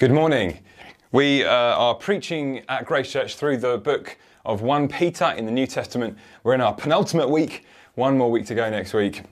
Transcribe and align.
Good 0.00 0.12
morning. 0.12 0.58
We 1.12 1.44
uh, 1.44 1.50
are 1.50 1.94
preaching 1.94 2.64
at 2.70 2.86
Grace 2.86 3.12
Church 3.12 3.36
through 3.36 3.58
the 3.58 3.76
book 3.76 4.16
of 4.46 4.62
1 4.62 4.88
Peter 4.88 5.26
in 5.36 5.44
the 5.44 5.52
New 5.52 5.66
Testament. 5.66 6.16
We're 6.42 6.54
in 6.54 6.62
our 6.62 6.72
penultimate 6.72 7.28
week, 7.28 7.66
one 7.96 8.16
more 8.16 8.30
week 8.30 8.46
to 8.46 8.54
go 8.54 8.70
next 8.70 8.94
week. 8.94 9.24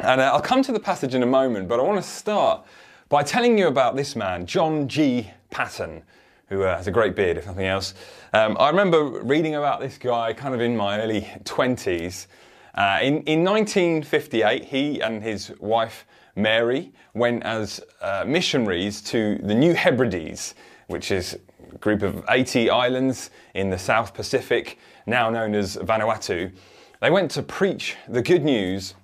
And 0.00 0.20
uh, 0.20 0.32
I'll 0.34 0.42
come 0.42 0.62
to 0.64 0.72
the 0.72 0.78
passage 0.78 1.14
in 1.14 1.22
a 1.22 1.26
moment, 1.26 1.66
but 1.66 1.80
I 1.80 1.82
want 1.82 1.96
to 1.96 2.06
start 2.06 2.66
by 3.08 3.22
telling 3.22 3.56
you 3.56 3.68
about 3.68 3.96
this 3.96 4.14
man, 4.14 4.44
John 4.44 4.86
G. 4.86 5.30
Paton, 5.48 6.02
who 6.50 6.64
uh, 6.64 6.76
has 6.76 6.86
a 6.86 6.92
great 6.92 7.16
beard, 7.16 7.38
if 7.38 7.46
nothing 7.46 7.64
else. 7.64 7.94
Um, 8.34 8.54
I 8.60 8.68
remember 8.68 9.02
reading 9.02 9.54
about 9.54 9.80
this 9.80 9.96
guy 9.96 10.34
kind 10.34 10.54
of 10.54 10.60
in 10.60 10.76
my 10.76 11.00
early 11.00 11.22
20s. 11.44 12.26
Uh, 12.74 12.98
in, 13.00 13.22
in 13.22 13.42
1958, 13.44 14.62
he 14.62 15.00
and 15.00 15.22
his 15.22 15.52
wife 15.58 16.04
Mary 16.36 16.92
went 17.14 17.42
as 17.42 17.80
uh, 18.02 18.24
missionaries 18.26 19.00
to 19.00 19.38
the 19.42 19.54
New 19.54 19.74
Hebrides, 19.74 20.54
which 20.86 21.10
is 21.10 21.38
a 21.72 21.78
group 21.78 22.02
of 22.02 22.24
80 22.28 22.70
islands 22.70 23.30
in 23.54 23.70
the 23.70 23.78
South 23.78 24.14
Pacific, 24.14 24.78
now 25.06 25.30
known 25.30 25.54
as 25.54 25.76
Vanuatu. 25.76 26.52
They 27.00 27.10
went 27.10 27.30
to 27.32 27.42
preach 27.42 27.96
the 28.06 28.22
good 28.22 28.44
news 28.44 28.94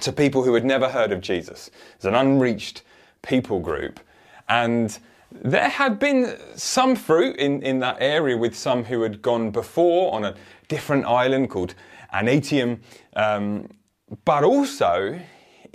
to 0.00 0.12
people 0.12 0.42
who 0.42 0.54
had 0.54 0.64
never 0.64 0.88
heard 0.88 1.12
of 1.12 1.20
Jesus. 1.20 1.70
It's 1.94 2.04
an 2.04 2.14
unreached 2.14 2.82
people 3.22 3.60
group. 3.60 4.00
And 4.48 4.96
there 5.30 5.68
had 5.68 5.98
been 5.98 6.36
some 6.54 6.96
fruit 6.96 7.36
in, 7.36 7.62
in 7.62 7.78
that 7.80 7.96
area 8.00 8.36
with 8.36 8.56
some 8.56 8.84
who 8.84 9.02
had 9.02 9.22
gone 9.22 9.50
before 9.50 10.14
on 10.14 10.24
a 10.24 10.34
different 10.68 11.06
island 11.06 11.50
called 11.50 11.74
Aneityum. 12.12 12.80
Um, 13.14 13.68
but 14.24 14.44
also, 14.44 15.18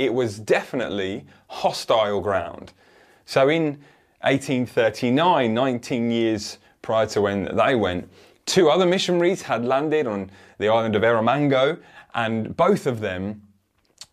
it 0.01 0.13
was 0.13 0.39
definitely 0.39 1.25
hostile 1.47 2.21
ground. 2.21 2.73
So 3.25 3.49
in 3.49 3.77
1839, 4.21 5.53
19 5.53 6.11
years 6.11 6.57
prior 6.81 7.05
to 7.07 7.21
when 7.21 7.55
they 7.55 7.75
went, 7.75 8.09
two 8.47 8.69
other 8.69 8.85
missionaries 8.87 9.43
had 9.43 9.63
landed 9.63 10.07
on 10.07 10.31
the 10.57 10.69
island 10.69 10.95
of 10.95 11.03
Erromango, 11.03 11.77
and 12.15 12.57
both 12.57 12.87
of 12.87 12.99
them 12.99 13.43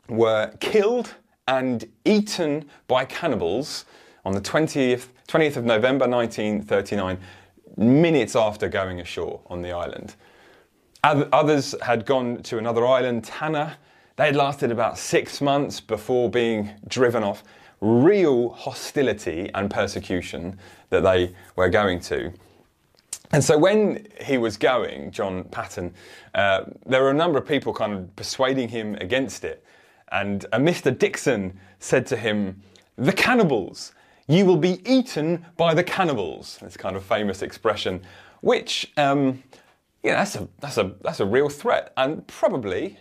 were 0.09 0.53
killed 0.61 1.15
and 1.47 1.89
eaten 2.05 2.69
by 2.87 3.07
cannibals 3.07 3.87
on 4.27 4.35
the 4.35 4.41
20th, 4.43 5.07
20th 5.27 5.57
of 5.57 5.65
November 5.65 6.07
1939, 6.07 7.19
minutes 7.79 8.37
after 8.37 8.69
going 8.69 9.01
ashore 9.01 9.41
on 9.47 9.63
the 9.63 9.73
island. 9.73 10.17
Others 11.03 11.75
had 11.81 12.05
gone 12.05 12.43
to 12.43 12.59
another 12.59 12.87
island, 12.87 13.25
Tanna, 13.25 13.79
they 14.19 14.27
had 14.27 14.37
lasted 14.37 14.73
about 14.73 14.99
six 14.99 15.41
months 15.41 15.81
before 15.81 16.29
being 16.29 16.71
driven 16.89 17.23
off. 17.23 17.45
Real 17.81 18.49
hostility 18.49 19.49
and 19.55 19.71
persecution 19.71 20.59
that 20.91 21.05
they 21.05 21.33
were 21.55 21.69
going 21.69 22.01
to. 22.01 22.33
And 23.31 23.45
so 23.45 23.57
when 23.57 24.09
he 24.21 24.37
was 24.37 24.57
going, 24.57 25.13
John 25.13 25.45
Paton, 25.45 25.95
uh, 26.35 26.65
there 26.85 27.01
were 27.05 27.11
a 27.11 27.15
number 27.15 27.39
of 27.39 27.47
people 27.47 27.73
kind 27.73 27.93
of 27.93 28.17
persuading 28.17 28.71
him 28.71 28.97
against 28.97 29.45
it. 29.45 29.65
And 30.11 30.45
uh, 30.51 30.59
Mr. 30.59 30.97
Dickson 30.97 31.57
said 31.79 32.05
to 32.07 32.17
him, 32.17 32.61
The 32.97 33.13
cannibals, 33.13 33.93
you 34.27 34.45
will 34.45 34.57
be 34.57 34.81
eaten 34.85 35.47
by 35.57 35.75
the 35.75 35.85
cannibals. 35.85 36.59
This 36.61 36.77
kind 36.77 36.97
of 36.97 37.05
famous 37.05 37.43
expression, 37.43 38.03
which, 38.41 38.93
um, 38.97 39.45
yeah, 40.03 40.17
that's 40.17 40.35
a, 40.35 40.49
that's, 40.59 40.77
a, 40.77 40.93
that's 41.03 41.21
a 41.21 41.27
real 41.27 41.49
threat. 41.49 41.93
And 41.97 42.27
probably 42.27 42.99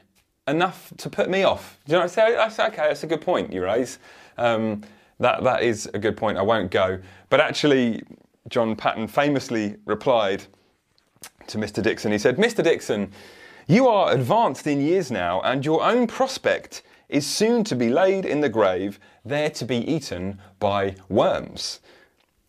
enough 0.47 0.93
to 0.97 1.09
put 1.09 1.29
me 1.29 1.43
off. 1.43 1.77
Do 1.85 1.91
you 1.91 1.97
know 1.97 2.05
what 2.05 2.17
I 2.17 2.29
say? 2.31 2.37
I 2.37 2.49
say, 2.49 2.67
okay, 2.67 2.87
that's 2.87 3.03
a 3.03 3.07
good 3.07 3.21
point 3.21 3.51
you 3.51 3.63
raise. 3.63 3.99
Um, 4.37 4.83
that, 5.19 5.43
that 5.43 5.63
is 5.63 5.89
a 5.93 5.99
good 5.99 6.15
point. 6.15 6.37
I 6.37 6.43
won't 6.43 6.71
go. 6.71 6.99
But 7.29 7.41
actually, 7.41 8.03
John 8.49 8.75
Paton 8.75 9.07
famously 9.07 9.75
replied 9.85 10.43
to 11.47 11.57
Mr. 11.57 11.81
Dickson. 11.81 12.11
He 12.11 12.17
said, 12.17 12.37
Mr. 12.37 12.63
Dickson, 12.63 13.11
you 13.67 13.87
are 13.87 14.13
advanced 14.13 14.67
in 14.67 14.79
years 14.79 15.11
now, 15.11 15.41
and 15.41 15.65
your 15.65 15.83
own 15.83 16.07
prospect 16.07 16.83
is 17.09 17.25
soon 17.25 17.63
to 17.65 17.75
be 17.75 17.89
laid 17.89 18.25
in 18.25 18.41
the 18.41 18.49
grave, 18.49 18.99
there 19.25 19.49
to 19.49 19.65
be 19.65 19.77
eaten 19.77 20.39
by 20.59 20.95
worms. 21.09 21.79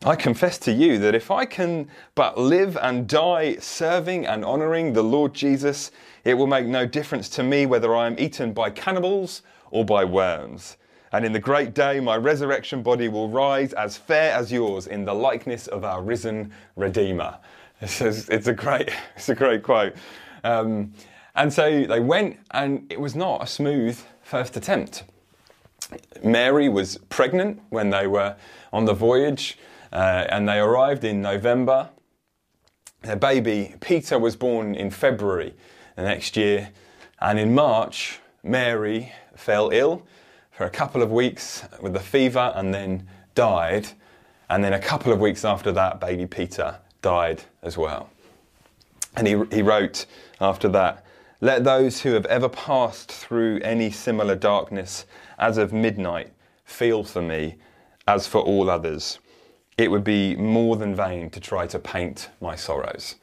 I 0.05 0.15
confess 0.15 0.59
to 0.59 0.73
you 0.73 0.99
that 0.99 1.17
if 1.17 1.31
I 1.31 1.45
can 1.45 1.89
but 2.15 2.39
live 2.39 2.79
and 2.81 3.09
die 3.09 3.57
serving 3.57 4.27
and 4.27 4.45
honouring 4.45 4.93
the 4.93 5.03
Lord 5.03 5.35
Jesus, 5.35 5.91
it 6.25 6.35
will 6.35 6.47
make 6.47 6.67
no 6.67 6.87
difference 6.87 7.29
to 7.31 7.43
me 7.43 7.67
whether 7.67 7.97
I 7.97 8.07
am 8.07 8.17
eaten 8.17 8.53
by 8.53 8.71
cannibals 8.71 9.43
or 9.73 9.85
by 9.85 10.05
worms. 10.05 10.77
And 11.11 11.25
in 11.25 11.33
the 11.33 11.41
great 11.41 11.75
day, 11.75 11.99
my 11.99 12.17
resurrection 12.17 12.81
body 12.81 13.09
will 13.09 13.29
rise 13.29 13.73
as 13.73 13.97
fair 13.97 14.33
as 14.33 14.53
yours 14.53 14.87
in 14.87 15.05
the 15.05 15.15
likeness 15.15 15.67
of 15.67 15.85
our 15.85 16.03
risen 16.03 16.53
Redeemer. 16.77 17.39
It's, 17.81 18.01
it's 18.01 18.49
a 18.49 18.53
great, 18.53 18.91
it's 19.17 19.29
a 19.29 19.37
great 19.37 19.63
quote. 19.63 19.95
Um, 20.43 20.93
and 21.37 21.53
so 21.53 21.85
they 21.85 22.01
went, 22.01 22.37
and 22.51 22.91
it 22.91 23.01
was 23.01 23.15
not 23.15 23.41
a 23.41 23.47
smooth 23.47 24.01
first 24.23 24.57
attempt. 24.57 25.05
Mary 26.25 26.69
was 26.69 26.99
pregnant 27.09 27.63
when 27.71 27.91
they 27.91 28.09
were 28.09 28.35
on 28.73 28.85
the 28.85 28.93
voyage. 28.93 29.59
Uh, 29.93 30.27
and 30.29 30.49
they 30.49 30.59
arrived 30.59 31.05
in 31.05 31.23
November. 31.23 31.91
Their 33.03 33.17
baby, 33.17 33.75
Peter, 33.81 34.19
was 34.19 34.37
born 34.37 34.75
in 34.75 34.91
February 34.91 35.55
the 35.97 36.03
next 36.03 36.37
year. 36.37 36.71
And 37.21 37.39
in 37.39 37.55
March, 37.55 38.21
Mary 38.43 39.13
fell 39.35 39.71
ill 39.71 40.07
for 40.51 40.65
a 40.65 40.71
couple 40.71 41.03
of 41.03 41.11
weeks 41.11 41.65
with 41.81 41.95
a 41.97 42.01
fever 42.01 42.53
and 42.55 42.75
then 42.75 43.09
died. 43.35 43.89
And 44.51 44.63
then 44.63 44.73
a 44.73 44.79
couple 44.79 45.13
of 45.13 45.21
weeks 45.21 45.45
after 45.45 45.73
that, 45.73 46.01
baby 46.01 46.27
Peter 46.27 46.79
died 47.03 47.45
as 47.63 47.77
well. 47.79 48.11
And 49.17 49.27
he, 49.27 49.43
he 49.51 49.63
wrote 49.63 50.07
after 50.41 50.69
that, 50.71 51.05
Let 51.41 51.65
those 51.65 52.03
who 52.03 52.13
have 52.13 52.27
ever 52.27 52.49
passed 52.49 53.11
through 53.11 53.61
any 53.63 53.91
similar 53.91 54.35
darkness 54.35 55.07
as 55.39 55.59
of 55.59 55.73
midnight 55.73 56.33
feel 56.65 57.05
for 57.05 57.23
me 57.23 57.57
as 58.07 58.27
for 58.27 58.41
all 58.41 58.71
others 58.71 59.19
it 59.79 59.91
would 59.91 60.05
be 60.05 60.35
more 60.35 60.77
than 60.77 60.95
vain 60.95 61.31
to 61.31 61.41
try 61.41 61.67
to 61.69 61.79
paint 61.79 62.29
my 62.41 62.57
sorrows. 62.57 63.15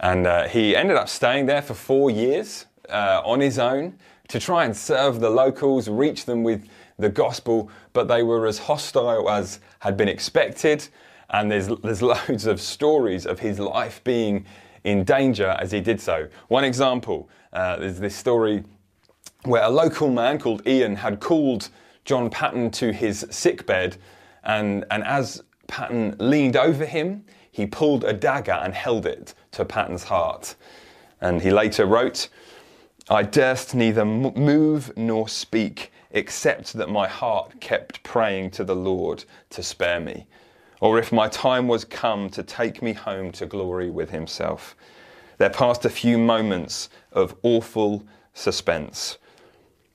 And 0.00 0.26
uh, 0.26 0.46
he 0.48 0.76
ended 0.76 0.96
up 0.96 1.08
staying 1.08 1.46
there 1.46 1.62
for 1.62 1.72
four 1.72 2.10
years 2.10 2.66
uh, 2.90 3.22
on 3.24 3.40
his 3.40 3.58
own 3.58 3.98
to 4.28 4.38
try 4.38 4.66
and 4.66 4.76
serve 4.76 5.20
the 5.20 5.30
locals, 5.30 5.88
reach 5.88 6.26
them 6.26 6.42
with 6.42 6.68
the 6.98 7.08
gospel, 7.08 7.70
but 7.94 8.06
they 8.06 8.22
were 8.22 8.46
as 8.46 8.58
hostile 8.58 9.30
as 9.30 9.60
had 9.78 9.96
been 9.96 10.08
expected. 10.08 10.86
And 11.30 11.50
there's, 11.50 11.68
there's 11.82 12.02
loads 12.28 12.46
of 12.46 12.60
stories 12.60 13.24
of 13.24 13.38
his 13.38 13.58
life 13.58 14.04
being 14.04 14.44
in 14.84 15.04
danger 15.04 15.56
as 15.58 15.72
he 15.72 15.80
did 15.80 16.00
so. 16.00 16.28
One 16.48 16.64
example 16.64 17.30
uh, 17.54 17.78
is 17.80 17.98
this 17.98 18.14
story 18.14 18.62
where 19.44 19.62
a 19.62 19.70
local 19.70 20.10
man 20.10 20.38
called 20.38 20.66
Ian 20.66 20.96
had 20.96 21.18
called 21.20 21.70
John 22.04 22.28
Paton 22.28 22.70
to 22.72 22.92
his 22.92 23.26
sickbed 23.30 23.96
and, 24.46 24.84
and 24.90 25.02
as 25.04 25.42
Paton 25.68 26.16
leaned 26.18 26.56
over 26.56 26.84
him, 26.84 27.24
he 27.50 27.66
pulled 27.66 28.04
a 28.04 28.12
dagger 28.12 28.52
and 28.52 28.74
held 28.74 29.06
it 29.06 29.34
to 29.52 29.64
Paton's 29.64 30.04
heart. 30.04 30.54
And 31.20 31.40
he 31.40 31.50
later 31.50 31.86
wrote, 31.86 32.28
I 33.08 33.22
durst 33.22 33.74
neither 33.74 34.04
move 34.04 34.92
nor 34.96 35.28
speak, 35.28 35.92
except 36.10 36.72
that 36.74 36.88
my 36.88 37.06
heart 37.06 37.60
kept 37.60 38.02
praying 38.02 38.50
to 38.52 38.64
the 38.64 38.76
Lord 38.76 39.24
to 39.50 39.62
spare 39.62 40.00
me, 40.00 40.26
or 40.80 40.98
if 40.98 41.12
my 41.12 41.28
time 41.28 41.68
was 41.68 41.84
come 41.84 42.28
to 42.30 42.42
take 42.42 42.82
me 42.82 42.92
home 42.92 43.32
to 43.32 43.46
glory 43.46 43.90
with 43.90 44.10
himself. 44.10 44.76
There 45.38 45.50
passed 45.50 45.84
a 45.84 45.90
few 45.90 46.18
moments 46.18 46.88
of 47.12 47.36
awful 47.42 48.04
suspense. 48.34 49.18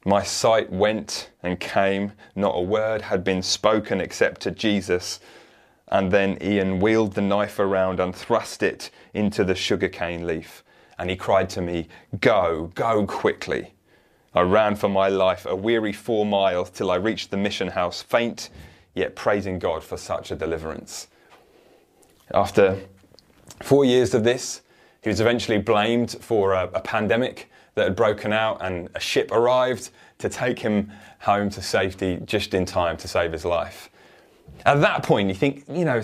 My 0.05 0.23
sight 0.23 0.71
went 0.71 1.31
and 1.43 1.59
came, 1.59 2.13
not 2.35 2.55
a 2.55 2.61
word 2.61 3.01
had 3.03 3.23
been 3.23 3.41
spoken 3.41 4.01
except 4.01 4.41
to 4.41 4.51
Jesus. 4.51 5.19
And 5.91 6.11
then 6.11 6.37
Ian 6.41 6.79
wheeled 6.79 7.13
the 7.13 7.21
knife 7.21 7.59
around 7.59 7.99
and 7.99 8.15
thrust 8.15 8.63
it 8.63 8.89
into 9.13 9.43
the 9.43 9.55
sugarcane 9.55 10.25
leaf. 10.25 10.63
And 10.97 11.09
he 11.09 11.15
cried 11.15 11.49
to 11.51 11.61
me, 11.61 11.89
Go, 12.19 12.71
go 12.75 13.05
quickly. 13.05 13.73
I 14.33 14.41
ran 14.41 14.75
for 14.75 14.87
my 14.87 15.09
life 15.09 15.45
a 15.45 15.55
weary 15.55 15.91
four 15.91 16.25
miles 16.25 16.69
till 16.69 16.89
I 16.89 16.95
reached 16.95 17.31
the 17.31 17.37
mission 17.37 17.67
house, 17.67 18.01
faint, 18.01 18.49
yet 18.93 19.15
praising 19.15 19.59
God 19.59 19.83
for 19.83 19.97
such 19.97 20.31
a 20.31 20.35
deliverance. 20.35 21.07
After 22.33 22.79
four 23.61 23.83
years 23.83 24.13
of 24.13 24.23
this, 24.23 24.61
he 25.01 25.09
was 25.09 25.19
eventually 25.19 25.57
blamed 25.57 26.11
for 26.21 26.53
a, 26.53 26.69
a 26.73 26.79
pandemic 26.79 27.51
that 27.75 27.83
had 27.83 27.95
broken 27.95 28.31
out, 28.31 28.59
and 28.61 28.89
a 28.95 28.99
ship 28.99 29.31
arrived 29.31 29.89
to 30.19 30.29
take 30.29 30.59
him 30.59 30.91
home 31.19 31.49
to 31.49 31.61
safety 31.61 32.19
just 32.25 32.53
in 32.53 32.65
time 32.65 32.95
to 32.97 33.07
save 33.07 33.31
his 33.33 33.43
life. 33.43 33.89
At 34.65 34.81
that 34.81 35.03
point, 35.03 35.27
you 35.29 35.35
think, 35.35 35.65
you 35.69 35.85
know, 35.85 36.01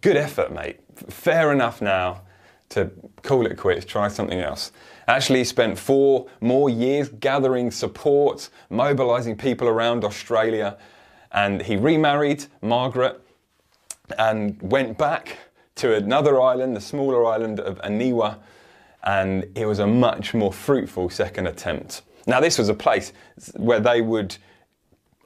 good 0.00 0.16
effort, 0.16 0.52
mate. 0.52 0.80
Fair 1.08 1.52
enough 1.52 1.80
now 1.80 2.22
to 2.70 2.90
call 3.22 3.46
it 3.46 3.56
quits, 3.56 3.84
try 3.86 4.08
something 4.08 4.40
else. 4.40 4.72
Actually, 5.06 5.44
spent 5.44 5.78
four 5.78 6.26
more 6.40 6.68
years 6.68 7.08
gathering 7.08 7.70
support, 7.70 8.50
mobilizing 8.68 9.36
people 9.36 9.66
around 9.68 10.04
Australia, 10.04 10.76
and 11.32 11.62
he 11.62 11.76
remarried 11.76 12.44
Margaret. 12.60 13.20
and 14.18 14.60
went 14.62 14.96
back 14.96 15.36
to 15.76 15.94
another 15.94 16.40
island, 16.40 16.74
the 16.74 16.80
smaller 16.80 17.26
island 17.26 17.60
of 17.60 17.78
Aniwa, 17.82 18.38
and 19.04 19.44
it 19.54 19.66
was 19.66 19.78
a 19.78 19.86
much 19.86 20.34
more 20.34 20.52
fruitful 20.52 21.10
second 21.10 21.46
attempt. 21.46 22.02
Now, 22.26 22.40
this 22.40 22.58
was 22.58 22.68
a 22.68 22.74
place 22.74 23.12
where 23.56 23.80
they 23.80 24.00
would 24.00 24.36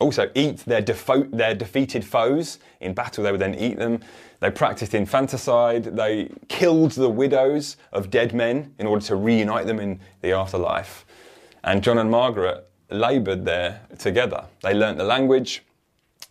also 0.03 0.31
eat 0.35 0.59
their, 0.67 0.83
defo- 0.83 1.31
their 1.31 1.55
defeated 1.55 2.05
foes 2.05 2.59
in 2.81 2.93
battle, 2.93 3.25
they 3.25 3.31
would 3.31 3.41
then 3.41 3.55
eat 3.55 3.79
them. 3.79 4.01
They 4.41 4.51
practiced 4.51 4.95
infanticide, 4.95 5.85
they 5.97 6.31
killed 6.49 6.93
the 6.93 7.09
widows 7.09 7.77
of 7.93 8.11
dead 8.11 8.35
men 8.35 8.75
in 8.79 8.87
order 8.87 9.05
to 9.07 9.17
reunite 9.17 9.67
them 9.67 9.79
in 9.79 10.01
the 10.21 10.33
afterlife. 10.33 11.07
And 11.65 11.83
John 11.83 11.99
and 11.99 12.11
Margaret 12.11 12.69
laboured 12.91 13.45
there 13.45 13.81
together. 13.99 14.45
They 14.63 14.75
learnt 14.75 14.99
the 14.99 15.05
language, 15.05 15.63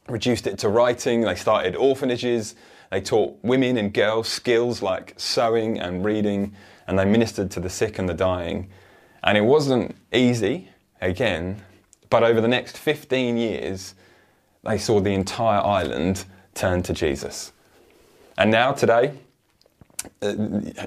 reduced 0.07 0.45
it 0.45 0.59
to 0.59 0.69
writing, 0.69 1.21
they 1.21 1.35
started 1.35 1.75
orphanages, 1.75 2.55
they 2.91 3.01
taught 3.01 3.39
women 3.41 3.77
and 3.77 3.93
girls 3.93 4.27
skills 4.27 4.81
like 4.81 5.13
sewing 5.17 5.79
and 5.79 6.03
reading, 6.03 6.53
and 6.87 6.99
they 6.99 7.05
ministered 7.05 7.49
to 7.51 7.61
the 7.61 7.69
sick 7.69 7.97
and 7.97 8.09
the 8.09 8.13
dying. 8.13 8.69
And 9.23 9.37
it 9.37 9.41
wasn't 9.41 9.95
easy, 10.11 10.67
again, 10.99 11.63
but 12.11 12.23
over 12.23 12.39
the 12.41 12.47
next 12.47 12.77
15 12.77 13.37
years, 13.37 13.95
they 14.63 14.77
saw 14.77 14.99
the 14.99 15.13
entire 15.13 15.61
island 15.61 16.25
turn 16.53 16.83
to 16.83 16.93
Jesus. 16.93 17.53
And 18.37 18.51
now, 18.51 18.73
today, 18.73 19.13
uh, 20.21 20.35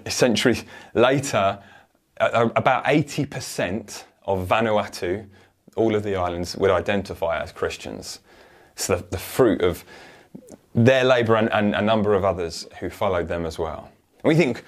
centuries 0.06 0.64
later, 0.92 1.58
about 2.18 2.84
80% 2.84 4.04
of 4.26 4.46
Vanuatu, 4.46 5.26
all 5.76 5.94
of 5.94 6.02
the 6.02 6.14
islands, 6.14 6.56
would 6.56 6.70
identify 6.70 7.40
as 7.40 7.52
Christians. 7.52 8.20
So 8.76 8.96
the, 8.96 9.04
the 9.10 9.18
fruit 9.18 9.62
of 9.62 9.84
their 10.74 11.04
labour 11.04 11.36
and, 11.36 11.50
and 11.52 11.74
a 11.74 11.82
number 11.82 12.14
of 12.14 12.24
others 12.24 12.66
who 12.80 12.90
followed 12.90 13.28
them 13.28 13.46
as 13.46 13.58
well. 13.58 13.90
And 14.22 14.28
we 14.28 14.34
think, 14.34 14.62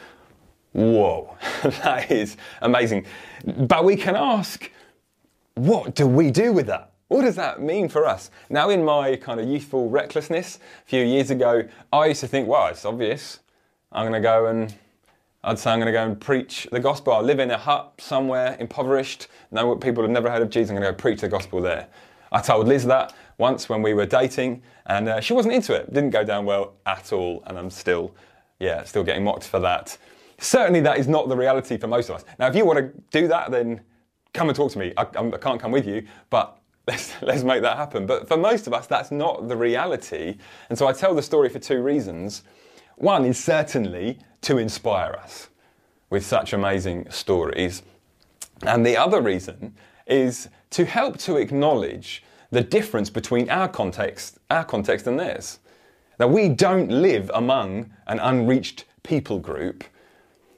whoa, 0.73 1.37
that 1.62 2.11
is 2.11 2.37
amazing. 2.62 3.05
But 3.44 3.85
we 3.85 3.97
can 3.97 4.17
ask, 4.17 4.70
what 5.56 5.94
do 5.94 6.06
we 6.06 6.31
do 6.31 6.53
with 6.53 6.67
that? 6.67 6.93
What 7.08 7.23
does 7.23 7.37
that 7.37 7.61
mean 7.61 7.88
for 7.88 8.06
us? 8.06 8.31
Now, 8.50 8.70
in 8.70 8.85
my 8.85 9.17
kind 9.17 9.41
of 9.41 9.49
youthful 9.49 9.88
recklessness 9.88 10.56
a 10.56 10.88
few 10.88 11.05
years 11.05 11.31
ago, 11.31 11.69
I 11.93 12.06
used 12.06 12.20
to 12.20 12.29
think, 12.29 12.49
well, 12.49 12.67
it's 12.69 12.85
obvious. 12.85 13.41
I'm 13.93 14.03
going 14.03 14.20
to 14.20 14.26
go 14.26 14.47
and 14.47 14.75
I'd 15.44 15.58
say 15.58 15.70
I'm 15.70 15.79
going 15.79 15.87
to 15.87 15.93
go 15.93 16.05
and 16.05 16.20
preach 16.20 16.67
the 16.73 16.81
gospel. 16.81 17.12
I'll 17.12 17.23
live 17.23 17.38
in 17.38 17.53
a 17.53 17.56
hut 17.56 17.93
somewhere, 17.99 18.56
impoverished, 18.58 19.29
know 19.53 19.67
what 19.67 19.81
people 19.81 20.03
have 20.03 20.11
never 20.11 20.29
heard 20.29 20.43
of 20.43 20.50
Jesus. 20.50 20.70
I'm 20.70 20.76
going 20.76 20.87
to 20.88 20.93
go 20.93 20.97
preach 20.97 21.20
the 21.20 21.29
gospel 21.29 21.61
there. 21.61 21.87
I 22.32 22.41
told 22.41 22.67
Liz 22.67 22.85
that 22.87 23.14
once 23.38 23.69
when 23.69 23.81
we 23.81 23.94
were 23.94 24.06
dating, 24.06 24.62
and 24.87 25.08
uh, 25.08 25.20
she 25.20 25.32
wasn't 25.32 25.55
into 25.55 25.73
it. 25.73 25.93
Didn't 25.93 26.11
go 26.11 26.25
down 26.25 26.47
well 26.47 26.75
at 26.85 27.12
all, 27.12 27.44
and 27.47 27.56
I'm 27.56 27.70
still, 27.70 28.12
yeah, 28.58 28.82
still 28.82 29.05
getting 29.05 29.23
mocked 29.23 29.44
for 29.44 29.61
that. 29.61 29.97
Certainly, 30.38 30.81
that 30.81 30.99
is 30.99 31.06
not 31.06 31.29
the 31.29 31.37
reality 31.37 31.76
for 31.76 31.87
most 31.87 32.08
of 32.08 32.17
us. 32.17 32.25
Now, 32.41 32.49
if 32.49 32.56
you 32.56 32.64
want 32.67 32.79
to 32.79 32.93
do 33.11 33.29
that, 33.29 33.53
then 33.53 33.81
come 34.36 34.48
and 34.48 34.56
talk 34.56 34.72
to 34.72 34.78
me. 34.78 34.92
I, 34.96 35.02
I 35.02 35.38
can't 35.38 35.60
come 35.60 35.72
with 35.72 35.86
you, 35.86 36.06
but 36.30 36.58
let's, 36.86 37.12
let's 37.22 37.42
make 37.42 37.62
that 37.62 37.76
happen. 37.76 38.06
But 38.06 38.28
for 38.28 38.36
most 38.36 38.66
of 38.66 38.74
us, 38.74 38.86
that's 38.86 39.10
not 39.10 39.48
the 39.48 39.56
reality. 39.56 40.36
And 40.68 40.78
so 40.78 40.86
I 40.86 40.92
tell 40.92 41.14
the 41.14 41.22
story 41.22 41.48
for 41.48 41.58
two 41.58 41.82
reasons. 41.82 42.42
One 42.96 43.24
is 43.24 43.42
certainly 43.42 44.18
to 44.42 44.58
inspire 44.58 45.12
us 45.12 45.48
with 46.10 46.24
such 46.24 46.52
amazing 46.52 47.10
stories. 47.10 47.82
And 48.62 48.86
the 48.86 48.96
other 48.96 49.20
reason 49.20 49.74
is 50.06 50.48
to 50.70 50.84
help 50.84 51.18
to 51.18 51.36
acknowledge 51.36 52.22
the 52.50 52.62
difference 52.62 53.10
between 53.10 53.50
our 53.50 53.68
context, 53.68 54.38
our 54.50 54.64
context 54.64 55.06
and 55.06 55.18
theirs. 55.18 55.58
Now, 56.18 56.28
we 56.28 56.48
don't 56.48 56.90
live 56.90 57.30
among 57.34 57.90
an 58.06 58.18
unreached 58.20 58.84
people 59.02 59.38
group. 59.38 59.84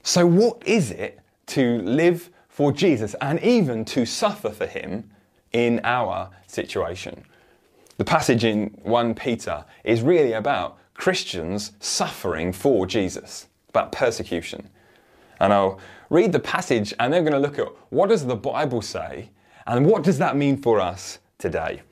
So, 0.03 0.27
what 0.27 0.63
is 0.67 0.91
it 0.91 1.19
to 1.47 1.81
live 1.83 2.31
for 2.59 2.73
Jesus 2.73 3.15
and 3.21 3.39
even 3.45 3.85
to 3.85 4.05
suffer 4.05 4.51
for 4.51 4.67
him 4.67 5.09
in 5.53 5.81
our 5.85 6.29
situation. 6.49 7.23
The 7.99 8.05
passage 8.05 8.43
in 8.43 8.77
1 8.83 9.15
Peter 9.15 9.65
is 9.85 10.03
really 10.03 10.33
about 10.33 10.77
Christians 10.95 11.71
suffering 11.79 12.53
for 12.53 12.85
Jesus, 12.85 13.47
about 13.69 13.93
persecution. 13.93 14.71
And 15.39 15.53
I'll 15.53 15.79
read 16.11 16.33
the 16.33 16.41
passage 16.41 16.93
and 16.99 17.13
then 17.13 17.23
we're 17.23 17.31
going 17.31 17.41
to 17.41 17.49
look 17.49 17.61
at 17.61 17.73
what 17.91 18.09
does 18.09 18.27
the 18.27 18.35
Bible 18.35 18.83
say 18.83 19.31
and 19.69 19.87
what 19.87 20.03
does 20.03 20.19
that 20.19 20.37
mean 20.37 20.61
for 20.61 20.81
us 20.81 21.21
today. 21.39 21.83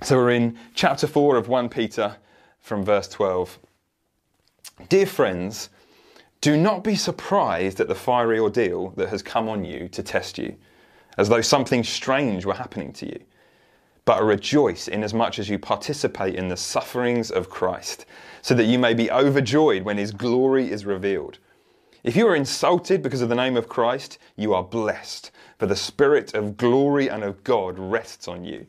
So 0.00 0.16
we're 0.16 0.30
in 0.30 0.56
chapter 0.74 1.06
4 1.06 1.36
of 1.36 1.48
1 1.48 1.68
Peter 1.68 2.16
from 2.58 2.86
verse 2.86 3.08
12. 3.08 3.58
Dear 4.88 5.04
friends, 5.04 5.68
do 6.44 6.58
not 6.58 6.84
be 6.84 6.94
surprised 6.94 7.80
at 7.80 7.88
the 7.88 7.94
fiery 7.94 8.38
ordeal 8.38 8.90
that 8.98 9.08
has 9.08 9.22
come 9.22 9.48
on 9.48 9.64
you 9.64 9.88
to 9.88 10.02
test 10.02 10.36
you, 10.36 10.54
as 11.16 11.30
though 11.30 11.40
something 11.40 11.82
strange 11.82 12.44
were 12.44 12.52
happening 12.52 12.92
to 12.92 13.06
you. 13.06 13.18
But 14.04 14.22
rejoice 14.22 14.86
inasmuch 14.86 15.38
as 15.38 15.48
you 15.48 15.58
participate 15.58 16.34
in 16.34 16.48
the 16.48 16.56
sufferings 16.58 17.30
of 17.30 17.48
Christ, 17.48 18.04
so 18.42 18.54
that 18.56 18.66
you 18.66 18.78
may 18.78 18.92
be 18.92 19.10
overjoyed 19.10 19.84
when 19.84 19.96
his 19.96 20.12
glory 20.12 20.70
is 20.70 20.84
revealed. 20.84 21.38
If 22.02 22.14
you 22.14 22.26
are 22.26 22.36
insulted 22.36 23.00
because 23.02 23.22
of 23.22 23.30
the 23.30 23.34
name 23.34 23.56
of 23.56 23.70
Christ, 23.70 24.18
you 24.36 24.52
are 24.52 24.62
blessed, 24.62 25.30
for 25.58 25.64
the 25.64 25.74
Spirit 25.74 26.34
of 26.34 26.58
glory 26.58 27.08
and 27.08 27.24
of 27.24 27.42
God 27.42 27.78
rests 27.78 28.28
on 28.28 28.44
you. 28.44 28.66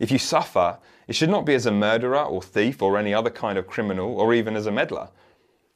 If 0.00 0.10
you 0.10 0.18
suffer, 0.18 0.78
it 1.06 1.14
should 1.14 1.30
not 1.30 1.46
be 1.46 1.54
as 1.54 1.66
a 1.66 1.70
murderer 1.70 2.24
or 2.24 2.42
thief 2.42 2.82
or 2.82 2.98
any 2.98 3.14
other 3.14 3.30
kind 3.30 3.56
of 3.56 3.68
criminal 3.68 4.18
or 4.18 4.34
even 4.34 4.56
as 4.56 4.66
a 4.66 4.72
meddler. 4.72 5.10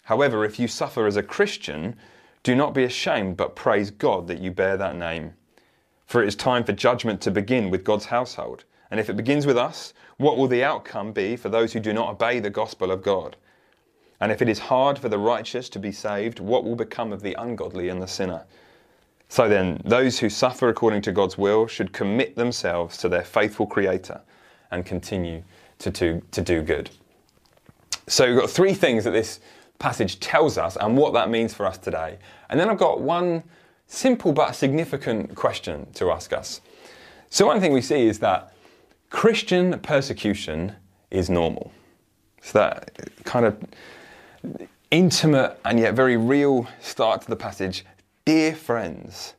However, 0.02 0.44
if 0.44 0.58
you 0.58 0.68
suffer 0.68 1.06
as 1.06 1.16
a 1.16 1.22
Christian, 1.22 1.96
do 2.42 2.54
not 2.54 2.74
be 2.74 2.84
ashamed, 2.84 3.36
but 3.36 3.54
praise 3.56 3.90
God 3.90 4.26
that 4.26 4.40
you 4.40 4.50
bear 4.50 4.76
that 4.76 4.96
name. 4.96 5.34
For 6.06 6.22
it 6.22 6.28
is 6.28 6.36
time 6.36 6.64
for 6.64 6.72
judgment 6.72 7.20
to 7.22 7.30
begin 7.30 7.70
with 7.70 7.84
God's 7.84 8.06
household. 8.06 8.64
And 8.90 9.00
if 9.00 9.08
it 9.08 9.16
begins 9.16 9.46
with 9.46 9.56
us, 9.56 9.94
what 10.18 10.36
will 10.36 10.48
the 10.48 10.64
outcome 10.64 11.12
be 11.12 11.36
for 11.36 11.48
those 11.48 11.72
who 11.72 11.80
do 11.80 11.92
not 11.92 12.10
obey 12.10 12.40
the 12.40 12.50
gospel 12.50 12.90
of 12.90 13.02
God? 13.02 13.36
And 14.20 14.30
if 14.30 14.42
it 14.42 14.48
is 14.48 14.58
hard 14.58 14.98
for 14.98 15.08
the 15.08 15.18
righteous 15.18 15.68
to 15.70 15.78
be 15.78 15.90
saved, 15.90 16.38
what 16.38 16.64
will 16.64 16.76
become 16.76 17.12
of 17.12 17.22
the 17.22 17.34
ungodly 17.40 17.88
and 17.88 18.02
the 18.02 18.06
sinner? 18.06 18.44
So 19.28 19.48
then, 19.48 19.80
those 19.84 20.18
who 20.18 20.28
suffer 20.28 20.68
according 20.68 21.02
to 21.02 21.12
God's 21.12 21.38
will 21.38 21.66
should 21.66 21.92
commit 21.92 22.36
themselves 22.36 22.98
to 22.98 23.08
their 23.08 23.24
faithful 23.24 23.66
Creator 23.66 24.20
and 24.70 24.84
continue 24.84 25.42
to, 25.78 25.90
to, 25.90 26.22
to 26.32 26.42
do 26.42 26.60
good. 26.60 26.90
So 28.08 28.28
we've 28.28 28.38
got 28.38 28.50
three 28.50 28.74
things 28.74 29.04
that 29.04 29.12
this 29.12 29.40
passage 29.82 30.20
tells 30.20 30.56
us 30.56 30.76
and 30.76 30.96
what 30.96 31.12
that 31.12 31.28
means 31.28 31.52
for 31.52 31.66
us 31.66 31.76
today. 31.76 32.16
And 32.48 32.58
then 32.58 32.70
I've 32.70 32.78
got 32.78 33.00
one 33.00 33.42
simple 33.88 34.32
but 34.32 34.52
significant 34.52 35.34
question 35.34 35.92
to 35.94 36.12
ask 36.12 36.32
us. 36.32 36.60
So, 37.30 37.46
one 37.46 37.60
thing 37.60 37.72
we 37.72 37.82
see 37.82 38.06
is 38.06 38.20
that 38.20 38.54
Christian 39.10 39.78
persecution 39.80 40.76
is 41.10 41.28
normal. 41.28 41.72
So, 42.42 42.58
that 42.60 43.24
kind 43.24 43.44
of 43.44 43.58
intimate 44.90 45.58
and 45.64 45.80
yet 45.80 45.94
very 45.94 46.16
real 46.16 46.68
start 46.80 47.22
to 47.22 47.28
the 47.28 47.36
passage. 47.36 47.84
Dear 48.24 48.54
friends, 48.54 49.34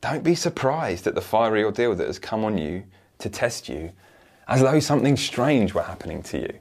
don't 0.00 0.22
be 0.22 0.36
surprised 0.36 1.06
at 1.08 1.16
the 1.16 1.20
fiery 1.20 1.64
ordeal 1.64 1.96
that 1.96 2.06
has 2.06 2.20
come 2.20 2.44
on 2.44 2.58
you 2.58 2.84
to 3.18 3.28
test 3.28 3.68
you, 3.68 3.90
as 4.46 4.60
though 4.60 4.78
something 4.78 5.16
strange 5.16 5.74
were 5.74 5.82
happening 5.82 6.22
to 6.22 6.38
you 6.42 6.58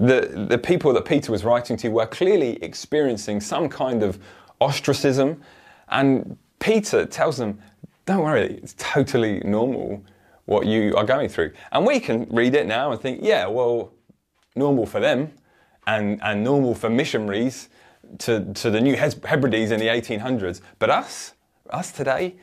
the, 0.00 0.46
the 0.48 0.56
people 0.56 0.94
that 0.94 1.04
Peter 1.04 1.30
was 1.30 1.44
writing 1.44 1.76
to 1.76 1.90
were 1.90 2.06
clearly 2.06 2.62
experiencing 2.62 3.38
some 3.40 3.68
kind 3.68 4.02
of 4.02 4.18
ostracism. 4.58 5.42
And 5.88 6.38
Peter 6.58 7.04
tells 7.04 7.36
them, 7.36 7.60
don't 8.06 8.24
worry, 8.24 8.58
it's 8.62 8.74
totally 8.78 9.40
normal 9.44 10.02
what 10.46 10.66
you 10.66 10.96
are 10.96 11.04
going 11.04 11.28
through. 11.28 11.52
And 11.70 11.86
we 11.86 12.00
can 12.00 12.26
read 12.30 12.54
it 12.54 12.66
now 12.66 12.92
and 12.92 13.00
think, 13.00 13.20
yeah, 13.22 13.46
well, 13.46 13.92
normal 14.56 14.86
for 14.86 15.00
them 15.00 15.32
and, 15.86 16.18
and 16.22 16.42
normal 16.42 16.74
for 16.74 16.88
missionaries 16.88 17.68
to, 18.18 18.52
to 18.54 18.70
the 18.70 18.80
New 18.80 18.96
Hebrides 18.96 19.70
in 19.70 19.78
the 19.78 19.86
1800s. 19.86 20.62
But 20.78 20.88
us, 20.90 21.34
us 21.68 21.92
today, 21.92 22.36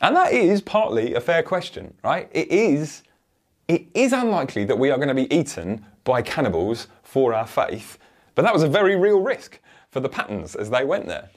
and 0.00 0.16
that 0.16 0.32
is 0.32 0.62
partly 0.62 1.14
a 1.14 1.20
fair 1.20 1.42
question, 1.42 1.94
right? 2.02 2.28
It 2.32 2.50
is, 2.50 3.02
it 3.68 3.86
is 3.94 4.12
unlikely 4.14 4.64
that 4.64 4.78
we 4.78 4.90
are 4.90 4.96
going 4.96 5.08
to 5.08 5.14
be 5.14 5.32
eaten 5.32 5.84
by 6.04 6.22
cannibals 6.22 6.88
for 7.02 7.34
our 7.34 7.46
faith, 7.46 7.98
but 8.34 8.42
that 8.42 8.54
was 8.54 8.62
a 8.62 8.68
very 8.68 8.96
real 8.96 9.20
risk 9.20 9.58
for 9.90 10.00
the 10.00 10.08
Patons 10.08 10.54
as 10.54 10.70
they 10.70 10.84
went 10.84 11.06
there. 11.06 11.30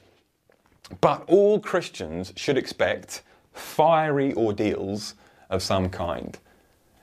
But 1.01 1.23
all 1.27 1.59
Christians 1.59 2.33
should 2.35 2.57
expect 2.57 3.23
fiery 3.53 4.33
ordeals 4.35 5.15
of 5.49 5.61
some 5.61 5.89
kind. 5.89 6.37